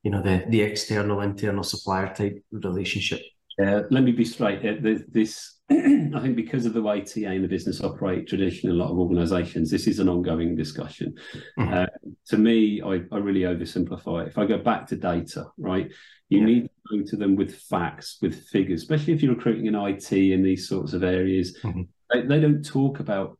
you 0.03 0.11
know, 0.11 0.23
the, 0.23 0.45
the 0.49 0.61
external, 0.61 1.21
internal 1.21 1.63
supplier 1.63 2.15
type 2.15 2.43
relationship? 2.51 3.23
Yeah, 3.59 3.83
let 3.91 4.03
me 4.03 4.13
be 4.13 4.25
straight. 4.25 4.83
This 5.13 5.56
I 5.69 6.21
think 6.21 6.37
because 6.37 6.65
of 6.65 6.75
the 6.75 6.83
way 6.83 7.01
TA 7.01 7.31
and 7.31 7.43
the 7.43 7.49
business 7.49 7.83
operate 7.83 8.29
traditionally 8.29 8.77
a 8.77 8.81
lot 8.81 8.93
of 8.93 8.99
organizations, 8.99 9.69
this 9.69 9.89
is 9.89 9.99
an 9.99 10.09
ongoing 10.09 10.55
discussion. 10.55 11.15
Mm-hmm. 11.59 11.75
Uh, 11.75 11.87
to 12.29 12.39
me, 12.39 12.81
I, 12.83 13.03
I, 13.11 13.19
really 13.19 13.41
oversimplify 13.41 14.23
it. 14.23 14.29
If 14.29 14.39
I 14.39 14.47
go 14.47 14.59
back 14.59 14.87
to 14.89 14.97
data, 14.97 15.47
right, 15.59 15.91
you 16.29 16.39
yeah. 16.39 16.45
need 16.45 16.63
to 16.63 16.99
go 16.99 17.11
to 17.11 17.17
them 17.17 17.35
with 17.35 17.57
facts, 17.57 18.19
with 18.23 18.45
figures, 18.45 18.83
especially 18.83 19.15
if 19.15 19.23
you're 19.23 19.35
recruiting 19.35 19.67
in 19.67 19.75
IT 19.75 20.13
in 20.13 20.45
these 20.45 20.69
sorts 20.69 20.93
of 20.93 21.03
areas. 21.03 21.59
Mm-hmm. 21.65 21.83
They, 22.13 22.23
they, 22.23 22.41
don't 22.41 22.65
talk 22.65 23.01
about, 23.01 23.37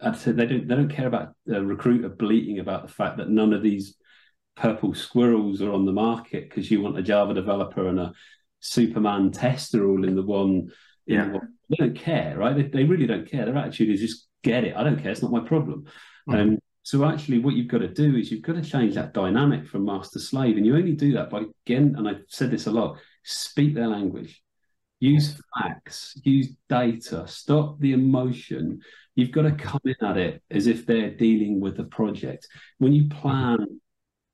they 0.00 0.46
don't, 0.46 0.68
they 0.68 0.76
don't 0.76 0.88
care 0.88 1.08
about 1.08 1.34
a 1.52 1.60
recruiter 1.60 2.08
bleating 2.08 2.60
about 2.60 2.86
the 2.86 2.92
fact 2.92 3.16
that 3.16 3.30
none 3.30 3.52
of 3.52 3.62
these 3.64 3.96
purple 4.56 4.94
squirrels 4.94 5.60
are 5.60 5.72
on 5.72 5.86
the 5.86 5.92
market 5.92 6.48
because 6.48 6.70
you 6.70 6.80
want 6.80 6.98
a 6.98 7.02
Java 7.02 7.34
developer 7.34 7.88
and 7.88 7.98
a 7.98 8.12
Superman 8.60 9.32
tester 9.32 9.88
all 9.88 10.04
in 10.04 10.14
the 10.14 10.22
one. 10.22 10.70
Yeah. 11.06 11.28
The 11.28 11.40
they 11.70 11.76
don't 11.76 11.96
care, 11.96 12.36
right? 12.36 12.54
They, 12.54 12.62
they 12.62 12.84
really 12.84 13.06
don't 13.06 13.30
care. 13.30 13.44
Their 13.44 13.56
attitude 13.56 13.90
is 13.90 14.00
just 14.00 14.26
get 14.42 14.64
it. 14.64 14.76
I 14.76 14.84
don't 14.84 15.00
care. 15.00 15.10
It's 15.10 15.22
not 15.22 15.32
my 15.32 15.40
problem. 15.40 15.86
Mm-hmm. 16.28 16.40
Um, 16.40 16.58
so 16.82 17.04
actually, 17.04 17.38
what 17.38 17.54
you've 17.54 17.68
got 17.68 17.78
to 17.78 17.88
do 17.88 18.16
is 18.16 18.30
you've 18.30 18.42
got 18.42 18.56
to 18.56 18.62
change 18.62 18.94
that 18.94 19.14
dynamic 19.14 19.66
from 19.66 19.86
master 19.86 20.18
slave, 20.18 20.56
and 20.56 20.66
you 20.66 20.76
only 20.76 20.92
do 20.92 21.12
that 21.12 21.30
by 21.30 21.44
again. 21.66 21.94
And 21.96 22.08
I've 22.08 22.24
said 22.28 22.50
this 22.50 22.66
a 22.66 22.70
lot: 22.70 22.98
speak 23.22 23.74
their 23.74 23.88
language, 23.88 24.42
use 25.00 25.40
facts, 25.58 26.14
use 26.24 26.54
data, 26.68 27.26
stop 27.26 27.80
the 27.80 27.92
emotion. 27.92 28.80
You've 29.14 29.32
got 29.32 29.42
to 29.42 29.52
come 29.52 29.80
in 29.84 30.06
at 30.06 30.18
it 30.18 30.42
as 30.50 30.66
if 30.66 30.84
they're 30.84 31.10
dealing 31.10 31.60
with 31.60 31.78
a 31.78 31.84
project. 31.84 32.48
When 32.78 32.92
you 32.92 33.08
plan 33.08 33.80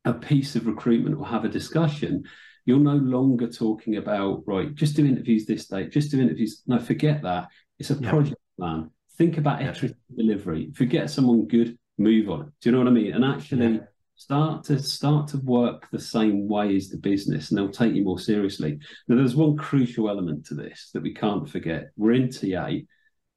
a 0.05 0.15
piece 0.15 0.57
of 0.57 0.67
recruitment 0.67 1.19
or 1.19 1.27
have 1.27 1.45
a 1.45 1.49
discussion, 1.49 2.25
you're 2.65 2.79
no 2.79 2.95
longer 2.95 3.49
talking 3.49 3.97
about, 3.97 4.43
right, 4.47 4.75
just 4.75 4.97
do 4.97 5.05
interviews 5.05 5.47
this 5.47 5.67
date, 5.67 5.93
just 5.93 6.11
do 6.11 6.21
interviews. 6.21 6.63
No, 6.67 6.79
forget 6.79 7.23
that. 7.23 7.49
It's 7.79 7.91
a 7.91 7.95
yeah. 7.95 8.11
project 8.11 8.41
plan. 8.59 8.91
Think 9.17 9.39
about 9.39 9.61
yeah. 9.61 9.89
delivery. 10.17 10.69
If 10.71 10.81
you 10.81 10.87
get 10.87 11.11
someone 11.11 11.47
good, 11.47 11.79
move 11.99 12.31
on. 12.31 12.53
Do 12.61 12.69
you 12.69 12.73
know 12.73 12.79
what 12.79 12.89
I 12.89 12.93
mean? 12.93 13.13
And 13.13 13.25
actually 13.25 13.75
yeah. 13.75 13.81
start 14.17 14.65
to 14.65 14.79
start 14.79 15.29
to 15.29 15.39
work 15.39 15.89
the 15.93 16.01
same 16.01 16.49
way 16.49 16.75
as 16.75 16.89
the 16.89 16.97
business 16.97 17.51
and 17.51 17.59
they'll 17.59 17.71
take 17.71 17.95
you 17.95 18.05
more 18.05 18.19
seriously. 18.19 18.79
Now 19.09 19.17
there's 19.17 19.37
one 19.37 19.57
crucial 19.57 20.09
element 20.09 20.47
to 20.47 20.55
this 20.55 20.91
that 20.95 21.03
we 21.03 21.15
can't 21.15 21.49
forget. 21.49 21.91
We're 21.97 22.13
in 22.13 22.31
TA. 22.31 22.71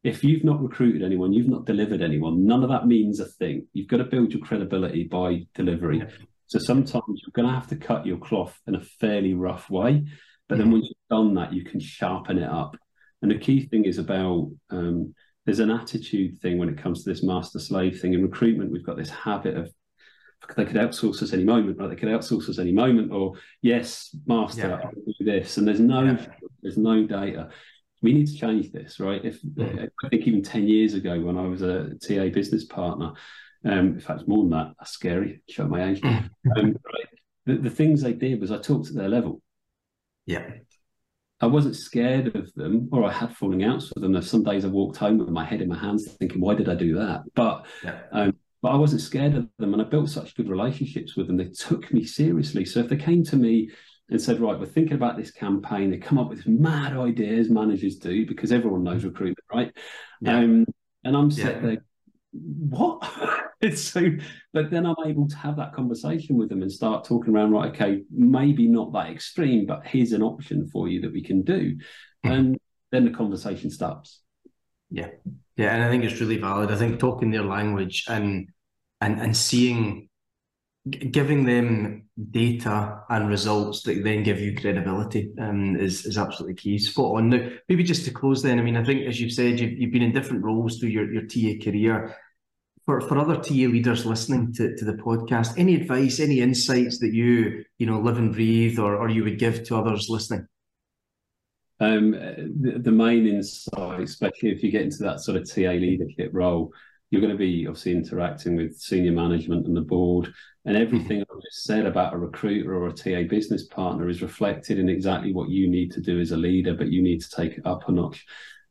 If 0.04 0.24
you've 0.24 0.44
not 0.44 0.62
recruited 0.62 1.04
anyone, 1.04 1.32
you've 1.32 1.50
not 1.50 1.66
delivered 1.66 2.02
anyone, 2.02 2.46
none 2.46 2.64
of 2.64 2.70
that 2.70 2.88
means 2.88 3.20
a 3.20 3.26
thing. 3.26 3.68
You've 3.72 3.88
got 3.88 3.98
to 3.98 4.04
build 4.04 4.34
your 4.34 4.42
credibility 4.42 5.06
by 5.06 5.46
delivery. 5.56 6.00
Yeah. 6.00 6.26
So 6.48 6.60
sometimes 6.60 7.04
you're 7.08 7.34
going 7.34 7.48
to 7.48 7.54
have 7.54 7.68
to 7.68 7.76
cut 7.76 8.06
your 8.06 8.18
cloth 8.18 8.60
in 8.68 8.76
a 8.76 8.82
fairly 8.82 9.34
rough 9.34 9.70
way, 9.70 10.06
but 10.48 10.58
then 10.58 10.68
mm-hmm. 10.68 10.74
once 10.74 10.86
you've 10.86 11.18
done 11.18 11.34
that, 11.36 11.54
you 11.54 11.64
can 11.64 11.80
sharpen 11.80 12.38
it 12.38 12.50
up. 12.50 12.78
And 13.22 13.32
the 13.32 13.40
key 13.40 13.66
thing 13.66 13.86
is 13.86 13.98
about 13.98 14.52
um, 14.70 15.16
there's 15.46 15.60
an 15.60 15.72
attitude 15.72 16.40
thing 16.40 16.58
when 16.58 16.70
it 16.70 16.78
comes 16.78 17.04
to 17.04 17.10
this 17.10 17.24
master 17.24 17.60
slave 17.60 18.00
thing 18.00 18.14
in 18.14 18.22
recruitment. 18.22 18.72
We've 18.72 18.86
got 18.86 18.98
this 18.98 19.10
habit 19.10 19.58
of 19.58 19.72
they 20.58 20.66
could 20.66 20.76
outsource 20.76 21.22
us 21.22 21.34
any 21.34 21.46
moment, 21.46 21.78
right? 21.78 21.90
They 21.90 21.96
could 21.96 22.10
outsource 22.10 22.50
us 22.50 22.60
any 22.60 22.72
moment, 22.72 23.12
or 23.12 23.36
yes, 23.62 24.16
master, 24.26 24.68
yeah. 24.68 24.82
I'll 24.84 24.92
do 24.92 25.26
this. 25.26 25.58
And 25.58 25.68
there's 25.68 25.80
no 25.80 26.04
yeah. 26.04 26.26
there's 26.62 26.78
no 26.78 27.06
data. 27.06 27.50
We 28.02 28.14
need 28.14 28.28
to 28.28 28.38
change 28.38 28.72
this, 28.72 29.00
right? 29.00 29.24
If 29.24 29.42
mm. 29.42 29.90
I 30.04 30.10
think 30.10 30.28
even 30.28 30.44
10 30.44 30.68
years 30.68 30.94
ago 30.94 31.20
when 31.22 31.38
I 31.38 31.48
was 31.48 31.62
a 31.62 31.92
TA 32.06 32.28
business 32.28 32.66
partner, 32.66 33.14
um, 33.66 33.94
in 33.94 34.00
fact, 34.00 34.28
more 34.28 34.44
than 34.44 34.52
that. 34.52 34.74
That's 34.80 34.92
scary. 34.92 35.42
Show 35.50 35.68
my 35.68 35.90
age. 35.90 36.02
um, 36.04 36.26
right. 36.56 37.08
the, 37.46 37.56
the 37.56 37.70
things 37.70 38.02
they 38.02 38.14
did 38.14 38.42
was 38.42 38.52
I 38.52 38.58
talked 38.58 38.90
at 38.90 38.96
their 38.96 39.10
level. 39.10 39.42
Yeah. 40.26 40.44
I 41.42 41.48
wasn't 41.48 41.76
scared 41.76 42.36
of 42.36 42.54
them, 42.54 42.88
or 42.92 43.04
I 43.04 43.12
had 43.12 43.36
falling 43.36 43.64
outs 43.64 43.92
with 43.94 44.02
them. 44.02 44.14
There's 44.14 44.30
some 44.30 44.44
days 44.44 44.64
I 44.64 44.70
walked 44.70 44.98
home 44.98 45.18
with 45.18 45.30
my 45.30 45.44
head 45.44 45.62
in 45.62 45.68
my 45.68 45.78
hands, 45.78 46.10
thinking, 46.14 46.40
"Why 46.40 46.56
did 46.56 46.70
I 46.70 46.76
do 46.76 46.96
that?" 46.96 47.24
But, 47.36 47.66
yeah. 47.84 48.00
um, 48.14 48.38
but 48.62 48.70
I 48.70 48.78
wasn't 48.78 49.02
scared 49.02 49.36
of 49.36 49.50
them, 49.60 49.74
and 49.74 49.82
I 49.82 49.86
built 49.86 50.10
such 50.10 50.36
good 50.36 50.48
relationships 50.48 51.18
with 51.18 51.28
them. 51.28 51.36
They 51.36 51.50
took 51.50 51.92
me 51.92 52.06
seriously. 52.06 52.64
So 52.64 52.80
if 52.80 52.88
they 52.88 52.96
came 52.96 53.26
to 53.26 53.36
me 53.36 53.70
and 54.10 54.22
said, 54.22 54.40
"Right, 54.40 54.58
we're 54.58 54.68
thinking 54.68 54.96
about 54.96 55.18
this 55.18 55.32
campaign," 55.32 55.92
they 55.92 55.98
come 55.98 56.18
up 56.18 56.30
with 56.30 56.48
mad 56.48 56.96
ideas. 56.96 57.50
Managers 57.50 57.98
do 57.98 58.26
because 58.26 58.54
everyone 58.54 58.84
knows 58.84 59.04
recruitment, 59.04 59.46
right? 59.54 59.74
Yeah. 60.22 60.38
Um, 60.38 60.66
and 61.04 61.18
I'm 61.18 61.30
sat 61.30 61.56
yeah. 61.56 61.60
there 61.60 61.86
what? 62.34 63.10
it's 63.62 63.82
so, 63.82 64.10
but 64.52 64.72
then 64.72 64.86
I'm 64.86 64.96
able 65.06 65.28
to 65.28 65.38
have 65.38 65.56
that 65.58 65.74
conversation 65.74 66.38
with 66.38 66.50
them 66.50 66.62
and 66.62 66.72
start 66.72 67.06
talking 67.06 67.34
around, 67.34 67.52
right, 67.52 67.72
okay, 67.72 68.04
maybe 68.12 68.68
not 68.68 68.92
that 68.94 69.10
extreme, 69.10 69.66
but 69.66 69.86
here's 69.86 70.12
an 70.12 70.22
option 70.22 70.68
for 70.68 70.88
you 70.88 71.02
that 71.02 71.14
we 71.14 71.24
can 71.24 71.44
do. 71.44 71.76
Mm-hmm. 72.26 72.32
And 72.32 72.60
then 72.92 73.06
the 73.06 73.12
conversation 73.12 73.70
stops. 73.70 74.22
Yeah. 74.90 75.10
Yeah. 75.58 75.74
And 75.74 75.84
I 75.84 75.90
think 75.90 76.04
it's 76.04 76.20
really 76.20 76.38
valid. 76.38 76.72
I 76.72 76.76
think 76.76 77.00
talking 77.00 77.32
their 77.32 77.44
language 77.44 78.06
and 78.08 78.50
and 79.02 79.20
and 79.20 79.36
seeing 79.36 80.10
giving 80.90 81.46
them 81.46 82.04
data 82.30 83.00
and 83.10 83.30
results 83.30 83.84
that 83.84 84.04
then 84.04 84.22
give 84.22 84.40
you 84.40 84.56
credibility 84.56 85.32
um, 85.40 85.76
is 85.78 86.06
is 86.06 86.18
absolutely 86.18 86.56
key. 86.56 86.78
Spot 86.78 87.18
on. 87.18 87.30
Now, 87.30 87.50
maybe 87.70 87.84
just 87.84 88.06
to 88.06 88.12
close 88.12 88.44
then, 88.44 88.60
I 88.60 88.62
mean, 88.62 88.78
I 88.78 88.84
think 88.84 89.08
as 89.08 89.20
you've 89.20 89.32
said, 89.32 89.60
you've, 89.60 89.74
you've 89.74 89.92
been 89.92 90.02
in 90.02 90.14
different 90.14 90.44
roles 90.44 90.80
through 90.80 90.90
your, 90.90 91.12
your 91.12 91.24
TA 91.24 91.64
career. 91.64 92.16
For, 92.86 93.00
for 93.00 93.18
other 93.18 93.36
TA 93.36 93.54
leaders 93.54 94.06
listening 94.06 94.52
to, 94.56 94.76
to 94.76 94.86
the 94.86 94.94
podcast, 94.94 95.58
any 95.58 95.76
advice, 95.76 96.20
any 96.20 96.42
insights 96.42 97.00
that 97.00 97.14
you 97.14 97.64
you 97.78 97.86
know 97.86 98.00
live 98.00 98.18
and 98.18 98.34
breathe, 98.34 98.78
or, 98.78 98.98
or 98.98 99.10
you 99.10 99.24
would 99.24 99.40
give 99.40 99.64
to 99.66 99.78
others 99.78 100.10
listening? 100.10 100.48
Um, 101.80 102.12
the, 102.12 102.80
the 102.80 102.92
main 102.92 103.26
insight, 103.28 104.02
especially 104.02 104.52
if 104.52 104.64
you 104.64 104.72
get 104.72 104.84
into 104.84 105.04
that 105.04 105.22
sort 105.22 105.38
of 105.38 105.50
TA 105.50 105.72
leadership 105.72 106.32
role, 106.34 106.72
you're 107.10 107.22
going 107.22 107.32
to 107.32 107.38
be 107.38 107.68
obviously 107.68 107.92
interacting 107.92 108.56
with 108.56 108.78
senior 108.78 109.12
management 109.12 109.68
and 109.68 109.78
the 109.78 109.82
board, 109.82 110.34
and 110.66 110.76
everything 110.76 111.22
mm-hmm. 111.22 111.36
I've 111.36 111.44
just 111.44 111.64
said 111.64 111.86
about 111.86 112.14
a 112.14 112.18
recruiter 112.18 112.76
or 112.76 112.88
a 112.88 112.94
TA 112.94 113.28
business 113.30 113.68
partner 113.68 114.10
is 114.10 114.22
reflected 114.22 114.80
in 114.80 114.90
exactly 114.90 115.32
what 115.32 115.50
you 115.50 115.70
need 115.70 115.92
to 115.92 116.02
do 116.02 116.20
as 116.20 116.32
a 116.32 116.38
leader, 116.38 116.74
but 116.74 116.88
you 116.88 117.02
need 117.02 117.22
to 117.22 117.30
take 117.30 117.58
it 117.58 117.66
up 117.66 117.88
a 117.88 117.92
notch. 117.92 118.26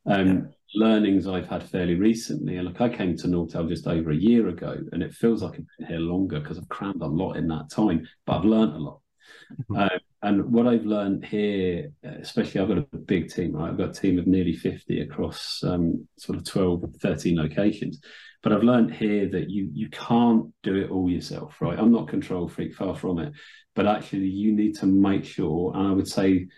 Um. 0.07 0.51
Learnings 0.75 1.27
I've 1.27 1.49
had 1.49 1.69
fairly 1.69 1.95
recently, 1.95 2.57
and 2.57 2.67
look, 2.67 2.81
I 2.81 2.89
came 2.89 3.17
to 3.19 3.27
Nortal 3.27 3.69
just 3.69 3.87
over 3.87 4.11
a 4.11 4.17
year 4.17 4.49
ago, 4.49 4.77
and 4.93 5.03
it 5.03 5.13
feels 5.15 5.43
like 5.43 5.55
I've 5.55 5.67
been 5.79 5.89
here 5.89 5.99
longer 5.99 6.41
because 6.41 6.59
I've 6.59 6.69
crammed 6.69 7.03
a 7.03 7.07
lot 7.07 7.35
in 7.35 7.49
that 7.49 7.71
time, 7.71 8.07
but 8.27 8.39
I've 8.39 8.45
learned 8.45 8.73
a 8.73 8.79
lot. 8.79 9.01
Mm-hmm. 9.71 9.77
Um, 9.77 10.01
and 10.23 10.53
what 10.53 10.69
I've 10.69 10.87
learned 10.87 11.25
here, 11.25 11.91
especially 12.05 12.61
I've 12.61 12.69
got 12.69 12.79
a 12.79 12.97
big 12.97 13.31
team, 13.31 13.57
right? 13.57 13.69
I've 13.69 13.77
got 13.77 13.91
a 13.91 14.01
team 14.01 14.19
of 14.19 14.27
nearly 14.27 14.55
50 14.55 15.01
across 15.01 15.63
um, 15.65 16.07
sort 16.17 16.39
of 16.39 16.45
12, 16.45 16.85
13 17.01 17.37
locations. 17.37 18.01
But 18.43 18.53
I've 18.53 18.63
learned 18.63 18.93
here 18.93 19.29
that 19.31 19.51
you 19.51 19.71
you 19.73 19.89
can't 19.91 20.53
do 20.63 20.77
it 20.77 20.91
all 20.91 21.09
yourself, 21.09 21.61
right? 21.61 21.79
I'm 21.79 21.93
not 21.93 22.09
control 22.09 22.49
freak, 22.49 22.75
far 22.75 22.95
from 22.95 23.19
it. 23.19 23.33
But 23.75 23.87
actually, 23.87 24.27
you 24.27 24.53
need 24.53 24.77
to 24.79 24.87
make 24.87 25.25
sure, 25.25 25.73
and 25.75 25.89
I 25.89 25.93
would 25.93 26.09
say 26.09 26.49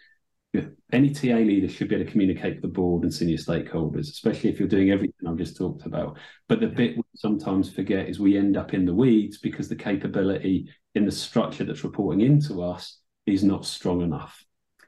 any 0.93 1.11
TA 1.11 1.37
leader 1.37 1.69
should 1.69 1.89
be 1.89 1.97
able 1.97 2.05
to 2.05 2.11
communicate 2.11 2.55
with 2.55 2.63
the 2.63 2.69
board 2.69 3.03
and 3.03 3.13
senior 3.13 3.37
stakeholders, 3.37 4.11
especially 4.11 4.51
if 4.51 4.59
you're 4.59 4.69
doing 4.69 4.91
everything 4.91 5.27
I've 5.27 5.37
just 5.37 5.57
talked 5.57 5.87
about. 5.87 6.19
But 6.49 6.61
the 6.61 6.69
bit 6.69 6.97
we 6.97 7.03
sometimes 7.17 7.71
forget 7.71 8.09
is 8.09 8.21
we 8.21 8.37
end 8.37 8.57
up 8.57 8.75
in 8.75 8.85
the 8.85 8.95
weeds 8.95 9.39
because 9.39 9.69
the 9.69 9.77
capability 9.77 10.69
in 10.95 11.05
the 11.05 11.13
structure 11.13 11.65
that's 11.65 11.85
reporting 11.85 12.21
into 12.21 12.63
us 12.63 13.01
is 13.27 13.43
not 13.43 13.65
strong 13.65 14.03
enough. 14.03 14.45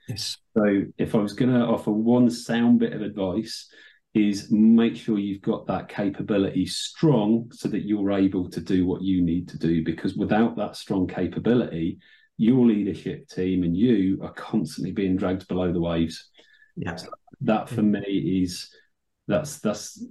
Yes. 0.09 0.37
So 0.57 0.83
if 0.99 1.15
I 1.15 1.19
was 1.19 1.33
going 1.33 1.53
to 1.53 1.67
offer 1.67 1.91
one 1.91 2.31
sound 2.31 2.79
bit 2.79 2.93
of 2.93 3.03
advice, 3.03 3.69
is 4.15 4.51
make 4.51 4.97
sure 4.97 5.19
you've 5.19 5.43
got 5.43 5.67
that 5.67 5.89
capability 5.89 6.65
strong 6.65 7.51
so 7.53 7.69
that 7.69 7.85
you're 7.85 8.13
able 8.13 8.49
to 8.49 8.61
do 8.61 8.87
what 8.87 9.03
you 9.03 9.21
need 9.23 9.47
to 9.49 9.59
do. 9.59 9.85
Because 9.85 10.15
without 10.15 10.57
that 10.57 10.75
strong 10.75 11.07
capability, 11.07 11.99
your 12.37 12.67
leadership 12.67 13.29
team 13.29 13.63
and 13.63 13.77
you 13.77 14.21
are 14.23 14.33
constantly 14.33 14.93
being 14.93 15.17
dragged 15.17 15.49
below 15.49 15.73
the 15.73 15.81
waves. 15.81 16.29
Yeah. 16.77 16.97
So 16.97 17.09
that 17.43 17.69
for 17.69 17.83
mm. 17.83 18.03
me 18.03 18.43
is 18.43 18.71
that's 19.27 19.59
that's 19.59 20.05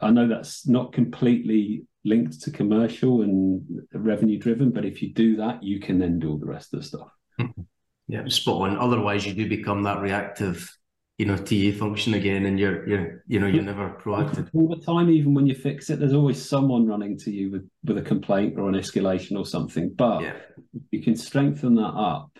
I 0.00 0.10
know 0.10 0.26
that's 0.26 0.66
not 0.66 0.92
completely 0.92 1.84
linked 2.04 2.40
to 2.42 2.50
commercial 2.50 3.22
and 3.22 3.62
revenue 3.92 4.38
driven, 4.38 4.70
but 4.70 4.84
if 4.84 5.02
you 5.02 5.12
do 5.12 5.36
that, 5.36 5.62
you 5.62 5.80
can 5.80 5.98
then 5.98 6.18
do 6.18 6.30
all 6.30 6.38
the 6.38 6.46
rest 6.46 6.72
of 6.72 6.80
the 6.80 6.86
stuff. 6.86 7.08
Mm-hmm. 7.40 7.62
Yeah, 8.08 8.22
spot 8.28 8.70
on. 8.70 8.78
Otherwise, 8.78 9.26
you 9.26 9.34
do 9.34 9.48
become 9.48 9.82
that 9.82 10.00
reactive, 10.00 10.72
you 11.18 11.24
know, 11.24 11.36
TA 11.36 11.72
function 11.78 12.14
again, 12.14 12.44
and 12.46 12.58
you're 12.58 12.86
you're 12.88 13.24
you 13.26 13.40
know 13.40 13.46
you're 13.46 13.62
never 13.62 13.90
proactive. 14.02 14.48
All 14.52 14.68
the 14.68 14.84
time, 14.84 15.08
even 15.10 15.34
when 15.34 15.46
you 15.46 15.54
fix 15.54 15.88
it, 15.88 15.98
there's 15.98 16.12
always 16.12 16.46
someone 16.46 16.86
running 16.86 17.16
to 17.18 17.30
you 17.30 17.50
with 17.50 17.68
with 17.84 17.98
a 17.98 18.02
complaint 18.02 18.58
or 18.58 18.68
an 18.68 18.74
escalation 18.74 19.38
or 19.38 19.46
something. 19.46 19.92
But 19.94 20.22
Yeah. 20.22 20.36
if 20.74 20.82
you 20.90 21.02
can 21.02 21.16
strengthen 21.16 21.74
that 21.76 21.94
up, 21.94 22.30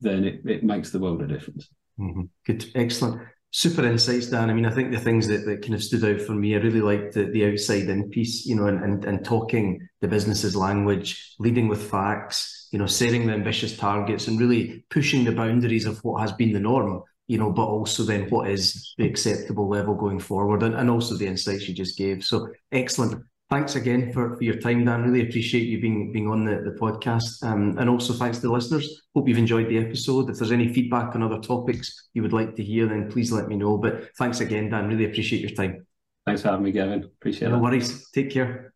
then 0.00 0.24
it, 0.24 0.40
it 0.46 0.64
makes 0.64 0.90
the 0.90 0.98
world 0.98 1.22
a 1.22 1.28
difference. 1.28 1.68
Mhm. 1.98 2.28
Good, 2.44 2.66
excellent. 2.74 3.22
Super 3.52 3.86
insights, 3.86 4.26
Dan. 4.26 4.50
I 4.50 4.52
mean, 4.52 4.66
I 4.66 4.70
think 4.74 4.90
the 4.90 4.98
things 4.98 5.28
that, 5.28 5.44
that 5.46 5.62
kind 5.62 5.74
of 5.74 5.82
stood 5.84 6.04
out 6.04 6.20
for 6.26 6.32
me, 6.32 6.56
I 6.56 6.58
really 6.58 6.80
liked 6.80 7.14
the, 7.14 7.26
the 7.26 7.46
outside 7.46 7.88
in 7.88 8.10
piece, 8.10 8.44
you 8.46 8.56
know, 8.56 8.66
and, 8.66 8.82
and, 8.82 9.04
and 9.04 9.24
talking 9.24 9.86
the 10.00 10.08
business's 10.08 10.56
language, 10.56 11.36
leading 11.38 11.68
with 11.68 11.88
facts, 11.88 12.66
you 12.72 12.80
know, 12.80 12.86
setting 12.86 13.28
the 13.28 13.32
ambitious 13.32 13.76
targets 13.76 14.26
and 14.26 14.40
really 14.40 14.84
pushing 14.90 15.22
the 15.24 15.30
boundaries 15.30 15.86
of 15.86 16.02
what 16.02 16.20
has 16.20 16.32
been 16.32 16.52
the 16.52 16.58
norm, 16.58 17.00
you 17.26 17.38
know, 17.38 17.50
but 17.50 17.66
also 17.66 18.02
then 18.02 18.28
what 18.30 18.50
is 18.50 18.94
the 18.98 19.06
acceptable 19.06 19.68
level 19.68 19.94
going 19.94 20.18
forward 20.18 20.62
and, 20.62 20.74
and 20.74 20.90
also 20.90 21.16
the 21.16 21.26
insights 21.26 21.68
you 21.68 21.74
just 21.74 21.96
gave. 21.96 22.24
So 22.24 22.48
excellent. 22.72 23.22
Thanks 23.50 23.76
again 23.76 24.12
for, 24.12 24.36
for 24.36 24.42
your 24.42 24.56
time, 24.56 24.84
Dan. 24.84 25.02
Really 25.02 25.28
appreciate 25.28 25.68
you 25.68 25.80
being 25.80 26.12
being 26.12 26.28
on 26.28 26.44
the, 26.44 26.62
the 26.62 26.76
podcast. 26.80 27.42
Um, 27.42 27.76
and 27.78 27.88
also 27.88 28.12
thanks 28.12 28.38
to 28.38 28.46
the 28.46 28.52
listeners. 28.52 29.02
Hope 29.14 29.28
you've 29.28 29.38
enjoyed 29.38 29.68
the 29.68 29.78
episode. 29.78 30.30
If 30.30 30.38
there's 30.38 30.50
any 30.50 30.72
feedback 30.72 31.14
on 31.14 31.22
other 31.22 31.38
topics 31.38 32.08
you 32.14 32.22
would 32.22 32.32
like 32.32 32.56
to 32.56 32.64
hear, 32.64 32.86
then 32.86 33.10
please 33.10 33.30
let 33.30 33.48
me 33.48 33.56
know. 33.56 33.76
But 33.76 34.08
thanks 34.16 34.40
again, 34.40 34.70
Dan. 34.70 34.88
Really 34.88 35.04
appreciate 35.04 35.40
your 35.42 35.50
time. 35.50 35.86
Thanks 36.26 36.42
for 36.42 36.48
having 36.48 36.64
me, 36.64 36.72
Gavin. 36.72 37.04
Appreciate 37.04 37.48
it. 37.48 37.50
No 37.50 37.58
worries. 37.58 38.10
Take 38.10 38.30
care. 38.30 38.73